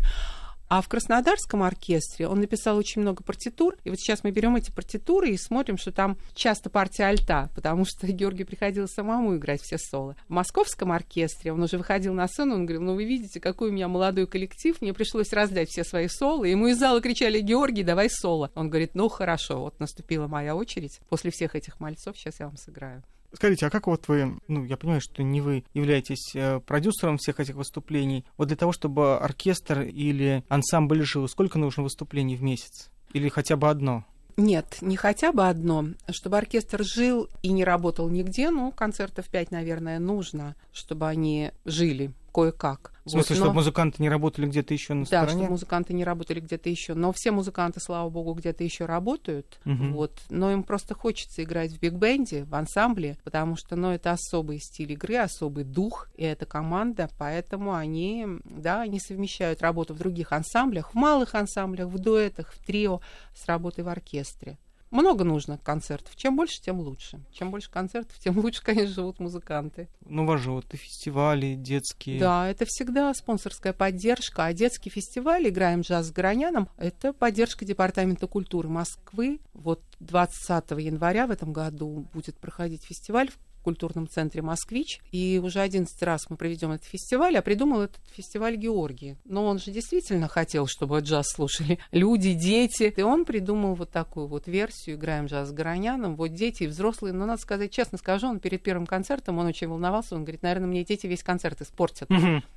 А 0.75 0.81
в 0.81 0.89
Краснодарском 0.89 1.63
оркестре 1.63 2.27
он 2.27 2.41
написал 2.41 2.79
очень 2.79 3.03
много 3.03 3.23
партитур. 3.23 3.77
И 3.85 3.91
вот 3.91 3.99
сейчас 3.99 4.25
мы 4.25 4.31
берем 4.31 4.57
эти 4.57 4.71
партитуры 4.71 5.29
и 5.29 5.37
смотрим, 5.37 5.77
что 5.77 5.93
там 5.93 6.17
часто 6.33 6.71
партия 6.71 7.05
альта, 7.05 7.51
потому 7.55 7.85
что 7.85 8.07
Георгию 8.11 8.47
приходилось 8.47 8.93
самому 8.93 9.37
играть 9.37 9.61
все 9.61 9.77
соло. 9.77 10.17
В 10.29 10.33
Московском 10.33 10.91
оркестре 10.91 11.53
он 11.53 11.63
уже 11.63 11.77
выходил 11.77 12.15
на 12.15 12.27
сцену, 12.27 12.55
он 12.55 12.65
говорил, 12.65 12.81
ну 12.81 12.95
вы 12.95 13.05
видите, 13.05 13.39
какой 13.39 13.69
у 13.69 13.73
меня 13.73 13.87
молодой 13.87 14.27
коллектив, 14.27 14.81
мне 14.81 14.95
пришлось 14.95 15.35
раздать 15.35 15.69
все 15.69 15.85
свои 15.85 16.09
соло. 16.09 16.45
Ему 16.45 16.69
из 16.69 16.79
зала 16.79 17.03
кричали, 17.03 17.41
Георгий, 17.41 17.83
давай 17.83 18.09
соло. 18.09 18.51
Он 18.55 18.71
говорит, 18.71 18.95
ну 18.95 19.11
хорошо, 19.11 19.61
вот 19.61 19.79
наступила 19.79 20.27
моя 20.27 20.57
очередь. 20.57 21.01
После 21.11 21.31
всех 21.31 21.55
этих 21.55 21.81
мальцов 21.81 22.17
сейчас 22.17 22.41
я 22.41 22.47
вам 22.47 22.57
сыграю. 22.57 23.03
Скажите, 23.35 23.67
а 23.67 23.71
как 23.71 23.87
вот 23.87 24.09
вы, 24.09 24.39
ну, 24.49 24.65
я 24.65 24.77
понимаю, 24.77 25.01
что 25.01 25.23
не 25.23 25.41
вы 25.41 25.65
являетесь 25.73 26.33
э, 26.35 26.61
продюсером 26.61 27.17
всех 27.17 27.41
этих 27.41 27.55
выступлений, 27.55 28.25
вот 28.37 28.49
для 28.49 28.57
того, 28.57 28.73
чтобы 28.73 29.17
оркестр 29.17 29.81
или 29.81 30.45
ансамбль 30.49 31.03
жил, 31.03 31.27
сколько 31.29 31.59
нужно 31.59 31.83
выступлений 31.83 32.37
в 32.37 32.43
месяц? 32.43 32.91
Или 33.13 33.29
хотя 33.29 33.57
бы 33.57 33.69
одно? 33.71 34.05
Нет, 34.37 34.79
не 34.81 34.97
хотя 34.97 35.33
бы 35.33 35.47
одно. 35.47 35.87
Чтобы 36.11 36.39
оркестр 36.39 36.83
жил 36.85 37.29
и 37.43 37.53
не 37.53 37.65
работал 37.65 38.09
нигде, 38.09 38.51
ну, 38.51 38.73
концертов 38.73 39.27
пять, 39.29 39.51
наверное, 39.51 39.99
нужно, 39.99 40.55
чтобы 40.73 41.09
они 41.09 41.53
жили 41.65 42.13
кое-как. 42.33 42.93
В 43.05 43.11
смысле, 43.11 43.19
Вот, 43.19 43.29
но- 43.31 43.45
чтобы 43.47 43.55
музыканты 43.57 44.03
не 44.03 44.09
работали 44.09 44.47
где-то 44.47 44.73
еще 44.75 44.95
на 44.95 45.01
Да, 45.03 45.07
стороне? 45.07 45.31
чтобы 45.33 45.51
музыканты 45.51 45.93
не 45.93 46.05
работали 46.05 46.39
где-то 46.41 46.69
еще. 46.71 46.95
Но 46.95 47.13
все 47.13 47.33
музыканты, 47.33 47.81
слава 47.81 48.09
богу, 48.11 48.33
где-то 48.35 48.63
еще 48.63 48.87
работают. 48.87 49.59
Мгм. 49.65 49.93
Вот. 49.95 50.21
Но 50.31 50.53
им 50.53 50.63
просто 50.63 50.95
хочется 50.95 51.43
играть 51.43 51.73
в 51.73 51.81
биг-бенде, 51.81 52.45
в 52.45 52.55
ансамбле, 52.55 53.19
потому 53.25 53.57
что 53.57 53.75
ну, 53.77 53.91
это 53.91 54.13
особый 54.13 54.59
стиль 54.61 54.93
игры, 54.93 55.17
особый 55.17 55.65
дух, 55.65 56.09
и 56.17 56.23
это 56.25 56.47
команда, 56.47 57.11
поэтому 57.19 57.75
они, 57.75 58.27
да, 58.45 58.83
они 58.83 59.01
совмещают 59.01 59.63
работу 59.63 59.95
в 59.95 59.99
других 59.99 60.33
ансамблях, 60.33 60.93
в 60.93 60.95
малых 60.95 61.35
ансамблях, 61.35 61.89
в 61.89 61.99
дуэтах, 61.99 62.53
в 62.53 62.65
трио 62.65 63.01
с 63.35 63.47
работой 63.47 63.83
в 63.83 63.89
оркестре. 63.89 64.59
Много 64.93 65.25
нужно 65.25 65.57
концертов. 65.57 66.15
Чем 66.17 66.37
больше, 66.37 66.61
тем 66.61 66.79
лучше. 66.79 67.19
Чем 67.33 67.51
больше 67.51 67.71
концертов, 67.71 68.17
тем 68.19 68.39
лучше, 68.39 68.63
конечно, 68.65 68.95
живут 68.95 69.19
музыканты. 69.21 69.89
Ну, 70.05 70.25
у 70.25 70.27
вас 70.27 70.43
же 70.43 70.51
вот 70.51 70.73
и 70.75 70.77
фестивали 70.77 71.55
детские. 71.55 72.21
Да, 72.21 72.47
это 72.49 72.67
всегда 72.67 73.13
спонсорская 73.15 73.73
поддержка. 73.73 74.45
А 74.45 74.53
детский 74.53 74.91
фестиваль 74.91 75.49
«Играем 75.49 75.81
джаз 75.81 76.09
с 76.09 76.13
Гороняном»— 76.13 76.69
это 76.77 77.15
поддержка 77.15 77.65
Департамента 77.65 78.27
культуры 78.27 78.69
Москвы. 78.69 79.41
Вот 79.55 79.83
20 80.01 80.73
января 80.73 81.27
в 81.27 81.31
этом 81.31 81.55
году 81.55 82.07
будет 82.13 82.37
проходить 82.37 82.85
фестиваль 82.85 83.31
в 83.31 83.52
культурном 83.63 84.09
центре 84.09 84.43
«Москвич». 84.43 85.01
И 85.11 85.41
уже 85.43 85.61
11 85.61 86.03
раз 86.03 86.29
мы 86.29 86.37
проведем 86.37 86.73
этот 86.73 86.87
фестиваль, 86.87 87.37
а 87.37 87.43
придумал 87.43 87.83
этот 87.83 88.01
фестиваль 88.13 88.57
Георгий. 88.57 89.17
Но 89.25 89.47
он 89.47 89.59
же 89.59 89.71
действительно 89.71 90.29
хотел, 90.29 90.67
чтобы 90.67 90.99
джаз 91.01 91.27
слушали 91.29 91.79
люди, 91.93 92.35
дети. 92.35 92.93
И 92.97 93.03
он 93.03 93.25
придумал 93.25 93.75
вот 93.75 93.91
такую 93.91 94.27
вот 94.27 94.47
версию 94.47 94.97
«Играем 94.97 95.27
джаз 95.27 95.49
с 95.49 95.53
Гороняном». 95.53 96.17
Вот 96.17 96.35
дети 96.35 96.65
и 96.65 96.67
взрослые. 96.67 97.13
Но, 97.13 97.27
надо 97.27 97.41
сказать, 97.41 97.71
честно 97.71 97.99
скажу, 97.99 98.29
он 98.29 98.41
перед 98.41 98.63
первым 98.63 98.87
концертом, 98.87 99.39
он 99.39 99.47
очень 99.47 99.69
волновался. 99.69 100.15
Он 100.15 100.23
говорит, 100.23 100.43
наверное, 100.43 100.69
мне 100.69 100.85
дети 100.85 101.07
весь 101.07 101.23
концерт 101.23 101.61
испортят. 101.63 102.09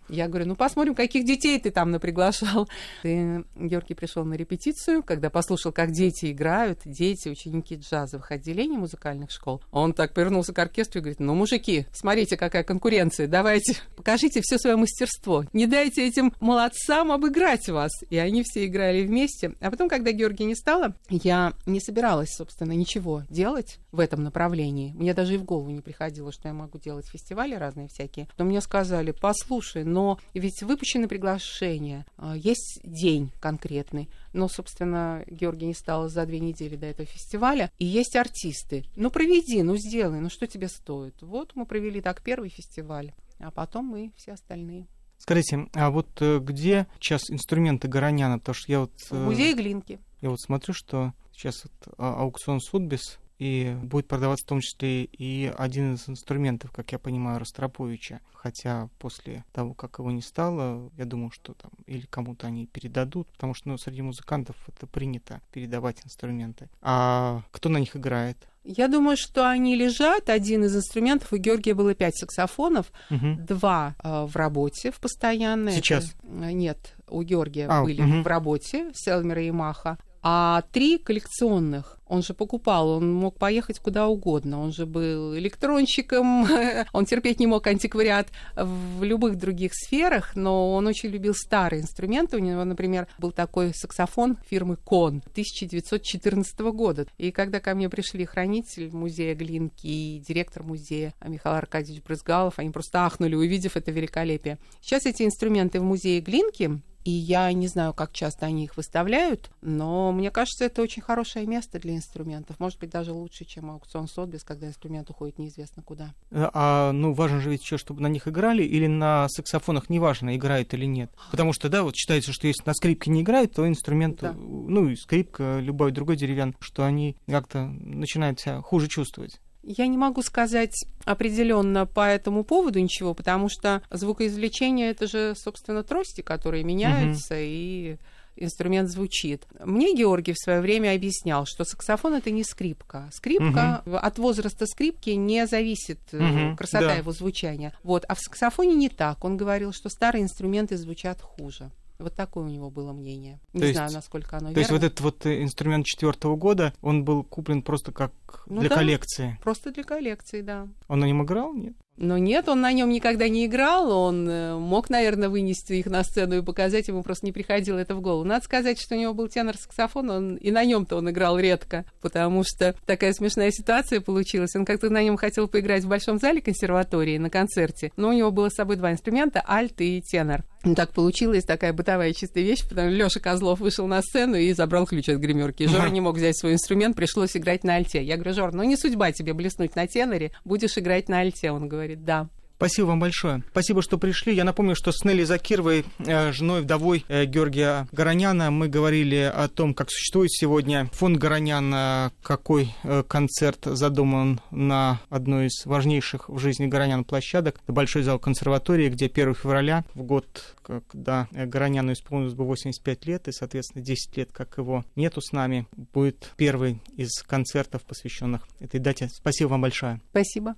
Я 0.09 0.27
говорю, 0.27 0.47
ну 0.47 0.55
посмотрим, 0.55 0.95
каких 0.95 1.25
детей 1.25 1.59
ты 1.59 1.71
там 1.71 1.91
наприглашал. 1.91 2.67
И 3.03 3.43
Георгий 3.55 3.93
пришел 3.93 4.23
на 4.25 4.35
репетицию, 4.35 5.03
когда 5.03 5.29
послушал, 5.29 5.71
как 5.71 5.91
дети 5.91 6.31
играют, 6.31 6.81
дети, 6.85 7.29
ученики 7.29 7.75
джазовых 7.75 8.31
отделений 8.31 8.77
музыкальных 8.77 9.31
школ. 9.31 9.61
Он 9.71 9.93
так 9.93 10.13
повернулся 10.13 10.53
к 10.53 10.59
оркестру 10.59 10.99
и 10.99 11.01
говорит, 11.01 11.19
ну, 11.19 11.33
мужики, 11.33 11.87
смотрите, 11.91 12.37
какая 12.37 12.63
конкуренция, 12.63 13.27
давайте, 13.27 13.77
покажите 13.95 14.41
все 14.41 14.57
свое 14.57 14.75
мастерство. 14.75 15.45
Не 15.53 15.67
дайте 15.67 16.07
этим 16.07 16.33
молодцам 16.39 17.11
обыграть 17.11 17.69
вас. 17.69 17.91
И 18.09 18.17
они 18.17 18.43
все 18.43 18.65
играли 18.65 19.05
вместе. 19.05 19.53
А 19.59 19.71
потом, 19.71 19.89
когда 19.89 20.11
Георгия 20.11 20.45
не 20.45 20.55
стало, 20.55 20.95
я 21.09 21.53
не 21.65 21.79
собиралась, 21.79 22.33
собственно, 22.33 22.73
ничего 22.73 23.23
делать 23.29 23.79
в 23.91 23.99
этом 23.99 24.23
направлении. 24.23 24.93
Мне 24.93 25.13
даже 25.13 25.35
и 25.35 25.37
в 25.37 25.45
голову 25.45 25.69
не 25.69 25.81
приходило, 25.81 26.31
что 26.31 26.47
я 26.47 26.53
могу 26.53 26.77
делать 26.77 27.07
фестивали 27.07 27.55
разные 27.55 27.87
всякие. 27.87 28.27
Но 28.37 28.45
мне 28.45 28.61
сказали, 28.61 29.11
послушай, 29.11 29.83
но 29.95 30.19
ведь 30.33 30.61
выпущены 30.61 31.07
приглашения, 31.07 32.05
а, 32.17 32.35
есть 32.35 32.81
день 32.83 33.31
конкретный. 33.39 34.09
Но, 34.33 34.49
собственно, 34.49 35.23
Георгий 35.25 35.67
не 35.67 35.73
стал 35.73 36.09
за 36.09 36.25
две 36.25 36.41
недели 36.41 36.75
до 36.75 36.87
этого 36.87 37.07
фестиваля. 37.07 37.71
И 37.79 37.85
есть 37.85 38.17
артисты. 38.17 38.83
Ну, 38.97 39.09
проведи, 39.09 39.63
ну, 39.63 39.77
сделай, 39.77 40.19
ну, 40.19 40.29
что 40.29 40.47
тебе 40.47 40.67
стоит? 40.67 41.21
Вот 41.21 41.55
мы 41.55 41.65
провели 41.65 42.01
так 42.01 42.21
первый 42.21 42.49
фестиваль, 42.49 43.13
а 43.39 43.51
потом 43.51 43.85
мы 43.85 44.11
все 44.17 44.33
остальные. 44.33 44.87
Скажите, 45.17 45.69
а 45.73 45.89
вот 45.91 46.09
э, 46.19 46.39
где 46.39 46.87
сейчас 46.99 47.31
инструменты 47.31 47.87
Гороняна? 47.87 48.37
Потому 48.37 48.53
что 48.53 48.69
я 48.73 48.81
вот, 48.81 48.91
В 49.09 49.13
э, 49.13 49.23
музее 49.23 49.53
Глинки. 49.53 49.99
я 50.19 50.29
вот 50.29 50.41
смотрю, 50.41 50.73
что 50.73 51.13
сейчас 51.31 51.63
вот 51.63 51.93
а- 51.97 52.21
аукцион 52.21 52.59
Судбис, 52.59 53.17
и 53.39 53.75
будет 53.83 54.07
продаваться 54.07 54.45
в 54.45 54.49
том 54.49 54.61
числе 54.61 55.03
и 55.05 55.53
один 55.57 55.95
из 55.95 56.07
инструментов, 56.07 56.71
как 56.71 56.91
я 56.91 56.99
понимаю, 56.99 57.39
Ростроповича. 57.39 58.21
Хотя 58.33 58.89
после 58.99 59.43
того, 59.51 59.73
как 59.73 59.99
его 59.99 60.11
не 60.11 60.21
стало, 60.21 60.91
я 60.97 61.05
думаю, 61.05 61.31
что 61.31 61.53
там 61.53 61.71
или 61.87 62.05
кому-то 62.05 62.47
они 62.47 62.67
передадут, 62.67 63.27
потому 63.29 63.53
что 63.55 63.69
ну, 63.69 63.77
среди 63.77 64.01
музыкантов 64.01 64.55
это 64.67 64.85
принято 64.87 65.41
передавать 65.51 65.97
инструменты. 66.05 66.69
А 66.81 67.41
кто 67.51 67.69
на 67.69 67.77
них 67.77 67.95
играет? 67.95 68.37
Я 68.63 68.87
думаю, 68.87 69.15
что 69.17 69.47
они 69.49 69.75
лежат. 69.75 70.29
Один 70.29 70.63
из 70.63 70.75
инструментов, 70.75 71.31
у 71.33 71.37
Георгия 71.37 71.73
было 71.75 71.93
пять 71.93 72.15
саксофонов, 72.17 72.91
Мгм. 73.09 73.45
два 73.45 73.95
э, 74.03 74.25
в 74.25 74.35
работе 74.35 74.91
в 74.91 74.99
постоянной. 74.99 75.73
Сейчас? 75.73 76.15
Это- 76.23 76.45
э, 76.45 76.51
нет, 76.51 76.95
у 77.07 77.21
Георгия 77.21 77.67
А, 77.69 77.83
были 77.83 78.01
мгм. 78.01 78.23
в 78.23 78.27
работе, 78.27 78.91
Селмера 78.93 79.41
и 79.43 79.51
Маха. 79.51 79.97
А 80.23 80.63
три 80.71 80.97
коллекционных 80.97 81.94
он 82.07 82.21
же 82.21 82.33
покупал, 82.33 82.89
он 82.89 83.11
мог 83.13 83.37
поехать 83.37 83.79
куда 83.79 84.07
угодно. 84.07 84.61
Он 84.61 84.71
же 84.71 84.85
был 84.85 85.35
электронщиком, 85.37 86.47
он 86.93 87.05
терпеть 87.05 87.39
не 87.39 87.47
мог 87.47 87.65
антиквариат 87.67 88.27
в 88.55 89.03
любых 89.03 89.37
других 89.37 89.73
сферах, 89.73 90.35
но 90.35 90.73
он 90.73 90.87
очень 90.87 91.09
любил 91.09 91.33
старые 91.33 91.81
инструменты. 91.81 92.37
У 92.37 92.39
него, 92.39 92.63
например, 92.63 93.07
был 93.17 93.31
такой 93.31 93.73
саксофон 93.73 94.37
фирмы 94.47 94.77
Кон 94.77 95.23
1914 95.31 96.59
года. 96.59 97.07
И 97.17 97.31
когда 97.31 97.59
ко 97.59 97.73
мне 97.73 97.89
пришли 97.89 98.25
хранитель 98.25 98.91
музея 98.91 99.35
Глинки 99.35 99.87
и 99.87 100.23
директор 100.27 100.63
музея 100.63 101.13
Михаил 101.25 101.55
Аркадьевич 101.55 102.03
Брызгалов, 102.03 102.59
они 102.59 102.69
просто 102.69 103.05
ахнули, 103.05 103.35
увидев 103.35 103.77
это 103.77 103.91
великолепие. 103.91 104.59
Сейчас 104.81 105.05
эти 105.05 105.23
инструменты 105.23 105.79
в 105.79 105.83
музее 105.83 106.21
Глинки, 106.21 106.81
и 107.05 107.11
я 107.11 107.53
не 107.53 107.67
знаю, 107.67 107.93
как 107.93 108.11
часто 108.11 108.47
они 108.47 108.65
их 108.65 108.75
выставляют, 108.77 109.51
но 109.61 110.11
мне 110.11 110.31
кажется, 110.31 110.65
это 110.65 110.81
очень 110.81 111.03
хорошее 111.03 111.45
место 111.45 111.79
для 111.79 111.95
инструментов. 111.95 112.59
Может 112.59 112.79
быть, 112.79 112.89
даже 112.89 113.13
лучше, 113.13 113.45
чем 113.45 113.69
аукцион 113.69 114.07
Сотбис, 114.07 114.43
когда 114.43 114.67
инструмент 114.67 115.09
уходит 115.11 115.37
неизвестно 115.37 115.83
куда. 115.83 116.13
Э, 116.31 116.49
А, 116.53 116.91
ну, 116.91 117.13
важно 117.13 117.39
же 117.41 117.51
ведь 117.51 117.61
еще, 117.63 117.77
чтобы 117.77 118.01
на 118.01 118.07
них 118.07 118.27
играли, 118.27 118.63
или 118.63 118.87
на 118.87 119.27
саксофонах 119.29 119.89
неважно, 119.89 120.35
играет 120.35 120.73
или 120.73 120.85
нет. 120.85 121.11
Потому 121.29 121.53
что, 121.53 121.69
да, 121.69 121.83
вот 121.83 121.95
считается, 121.95 122.33
что 122.33 122.47
если 122.47 122.63
на 122.65 122.73
скрипке 122.73 123.11
не 123.11 123.21
играет, 123.21 123.53
то 123.53 123.67
инструмент, 123.67 124.19
Да. 124.21 124.33
ну, 124.33 124.89
и 124.89 124.95
скрипка, 124.95 125.59
любой 125.59 125.91
другой 125.91 126.17
деревян, 126.17 126.55
что 126.59 126.83
они 126.83 127.15
как-то 127.27 127.65
начинают 127.65 128.39
себя 128.39 128.61
хуже 128.61 128.87
чувствовать. 128.87 129.39
Я 129.67 129.87
не 129.87 129.97
могу 129.97 130.21
сказать 130.21 130.85
определенно 131.05 131.87
по 131.87 132.07
этому 132.07 132.43
поводу 132.43 132.79
ничего, 132.79 133.15
потому 133.15 133.49
что 133.49 133.81
звукоизвлечение 133.89 134.91
это 134.91 135.07
же, 135.07 135.33
собственно, 135.35 135.81
трости, 135.83 136.21
которые 136.21 136.63
меняются, 136.63 137.35
и 137.37 137.97
инструмент 138.35 138.89
звучит. 138.89 139.47
Мне 139.63 139.95
Георгий 139.95 140.33
в 140.33 140.37
свое 140.37 140.61
время 140.61 140.93
объяснял, 140.93 141.45
что 141.45 141.63
саксофон 141.63 142.13
это 142.13 142.31
не 142.31 142.43
скрипка. 142.43 143.09
Скрипка 143.11 143.81
от 143.85 144.17
возраста 144.19 144.67
скрипки 144.67 145.11
не 145.11 145.47
зависит 145.47 145.99
Мгм, 146.11 146.55
красота 146.57 146.87
да. 146.87 146.95
его 146.95 147.11
звучания. 147.11 147.73
Вот, 147.83 148.05
а 148.07 148.15
в 148.15 148.19
саксофоне 148.19 148.75
не 148.75 148.89
так. 148.89 149.23
Он 149.23 149.37
говорил, 149.37 149.73
что 149.73 149.89
старые 149.89 150.23
инструменты 150.23 150.77
звучат 150.77 151.21
хуже. 151.21 151.71
Вот 151.99 152.13
такое 152.13 152.43
у 152.45 152.49
него 152.49 152.69
было 152.69 152.91
мнение. 152.93 153.39
Не 153.53 153.59
То 153.61 153.65
есть- 153.67 153.77
знаю, 153.77 153.93
насколько 153.93 154.37
оно 154.37 154.51
То 154.51 154.59
есть 154.59 154.69
верно. 154.69 154.85
вот 154.85 154.91
этот 154.91 155.01
вот 155.01 155.25
э, 155.25 155.41
инструмент 155.43 155.85
четвертого 155.85 156.35
года, 156.35 156.73
он 156.81 157.03
был 157.05 157.23
куплен 157.23 157.61
просто 157.61 157.91
как 157.91 158.11
Ну 158.47 158.59
для 158.59 158.69
да. 158.69 158.75
коллекции. 158.75 159.37
Просто 159.43 159.71
для 159.71 159.83
коллекции, 159.83 160.41
да. 160.41 160.67
Он 160.87 160.99
на 160.99 161.05
нем 161.05 161.23
играл? 161.23 161.53
Нет? 161.53 161.73
Но 161.97 162.17
нет, 162.17 162.49
он 162.49 162.59
на 162.59 162.73
нем 162.73 162.89
никогда 162.89 163.29
не 163.29 163.45
играл, 163.45 163.89
он 163.89 164.27
э, 164.27 164.57
мог, 164.57 164.89
наверное, 164.89 165.29
вынести 165.29 165.73
их 165.73 165.85
на 165.85 166.03
сцену 166.03 166.37
и 166.39 166.41
показать, 166.41 166.89
ему 166.89 167.03
просто 167.03 167.25
не 167.25 167.31
приходило 167.31 167.77
это 167.77 167.95
в 167.95 168.01
голову. 168.01 168.25
Надо 168.25 168.43
сказать, 168.43 168.77
что 168.81 168.95
у 168.95 168.99
него 168.99 169.13
был 169.13 169.29
тенор-саксофон, 169.29 170.09
он, 170.09 170.35
и 170.35 170.51
на 170.51 170.65
нем-то 170.65 170.97
он 170.97 171.09
играл 171.09 171.39
редко, 171.39 171.85
потому 172.01 172.43
что 172.43 172.75
такая 172.85 173.13
смешная 173.13 173.49
ситуация 173.51 174.01
получилась. 174.01 174.53
Он 174.57 174.65
как-то 174.65 174.89
на 174.89 175.01
нем 175.01 175.15
хотел 175.15 175.47
поиграть 175.47 175.85
в 175.85 175.87
большом 175.87 176.19
зале 176.19 176.41
консерватории 176.41 177.17
на 177.17 177.29
концерте, 177.29 177.93
но 177.95 178.09
у 178.09 178.13
него 178.13 178.29
было 178.29 178.49
с 178.49 178.55
собой 178.55 178.75
два 178.75 178.91
инструмента, 178.91 179.41
альт 179.47 179.79
и 179.79 180.01
тенор. 180.01 180.43
Ну, 180.65 180.73
так 180.73 180.91
получилась 180.93 181.45
такая 181.45 181.73
бытовая 181.73 182.11
чистая 182.11 182.43
вещь, 182.43 182.67
потому 182.67 182.89
что 182.89 182.97
Лёша 182.97 183.19
Козлов 183.19 183.59
вышел 183.59 183.85
на 183.85 184.01
сцену 184.01 184.35
и 184.35 184.51
забрал 184.51 184.87
ключ 184.87 185.07
от 185.09 185.19
гримерки. 185.19 185.67
Жора 185.67 185.89
не 185.89 186.01
мог 186.01 186.15
взять 186.17 186.35
свой 186.35 186.53
инструмент, 186.53 186.95
пришлось 186.95 187.37
играть 187.37 187.63
на 187.63 187.75
альте. 187.75 188.03
Я 188.03 188.15
говорю, 188.15 188.33
Жор, 188.33 188.51
ну 188.51 188.63
не 188.63 188.75
судьба 188.75 189.11
тебе 189.11 189.33
блеснуть 189.33 189.75
на 189.75 189.85
теноре, 189.85 190.31
будешь 190.43 190.75
играть 190.77 191.07
на 191.07 191.19
альте. 191.19 191.51
Он 191.51 191.67
говорит, 191.67 192.03
да. 192.03 192.29
Спасибо 192.57 192.87
вам 192.87 192.99
большое. 193.01 193.43
Спасибо, 193.51 193.81
что 193.81 193.97
пришли. 193.97 194.33
Я 194.33 194.45
напомню, 194.45 194.75
что 194.75 194.91
с 194.93 195.03
Нелли 195.03 195.23
Закировой, 195.23 195.85
э, 195.99 196.31
женой, 196.31 196.61
вдовой 196.61 197.03
э, 197.09 197.25
Георгия 197.25 197.87
Гороняна, 197.91 198.49
мы 198.49 198.69
говорили 198.69 199.31
о 199.33 199.49
том, 199.49 199.73
как 199.73 199.91
существует 199.91 200.31
сегодня 200.31 200.89
фонд 200.93 201.17
Гороняна, 201.17 202.13
какой 202.23 202.73
э, 202.83 203.03
концерт 203.03 203.59
задуман 203.65 204.39
на 204.51 205.01
одной 205.09 205.47
из 205.47 205.65
важнейших 205.65 206.29
в 206.29 206.39
жизни 206.39 206.67
Горонян 206.67 207.03
площадок. 207.03 207.59
Это 207.63 207.73
Большой 207.73 208.03
зал 208.03 208.19
консерватории, 208.19 208.89
где 208.89 209.07
1 209.07 209.35
февраля, 209.35 209.83
в 209.93 210.03
год, 210.03 210.55
когда 210.63 211.27
Гороняну 211.31 211.91
исполнилось 211.91 212.35
бы 212.35 212.45
85 212.45 213.05
лет, 213.05 213.27
и, 213.27 213.33
соответственно, 213.33 213.83
10 213.83 214.15
лет, 214.17 214.29
как 214.31 214.57
его 214.57 214.85
нету 214.95 215.19
с 215.19 215.33
нами, 215.33 215.67
будет 215.75 216.31
первый 216.37 216.81
из 216.95 217.21
концертов, 217.23 217.83
посвященных 217.83 218.47
этой 218.61 218.79
дате. 218.79 219.09
Спасибо 219.11 219.49
вам 219.49 219.61
большое. 219.61 219.99
Спасибо. 220.11 220.55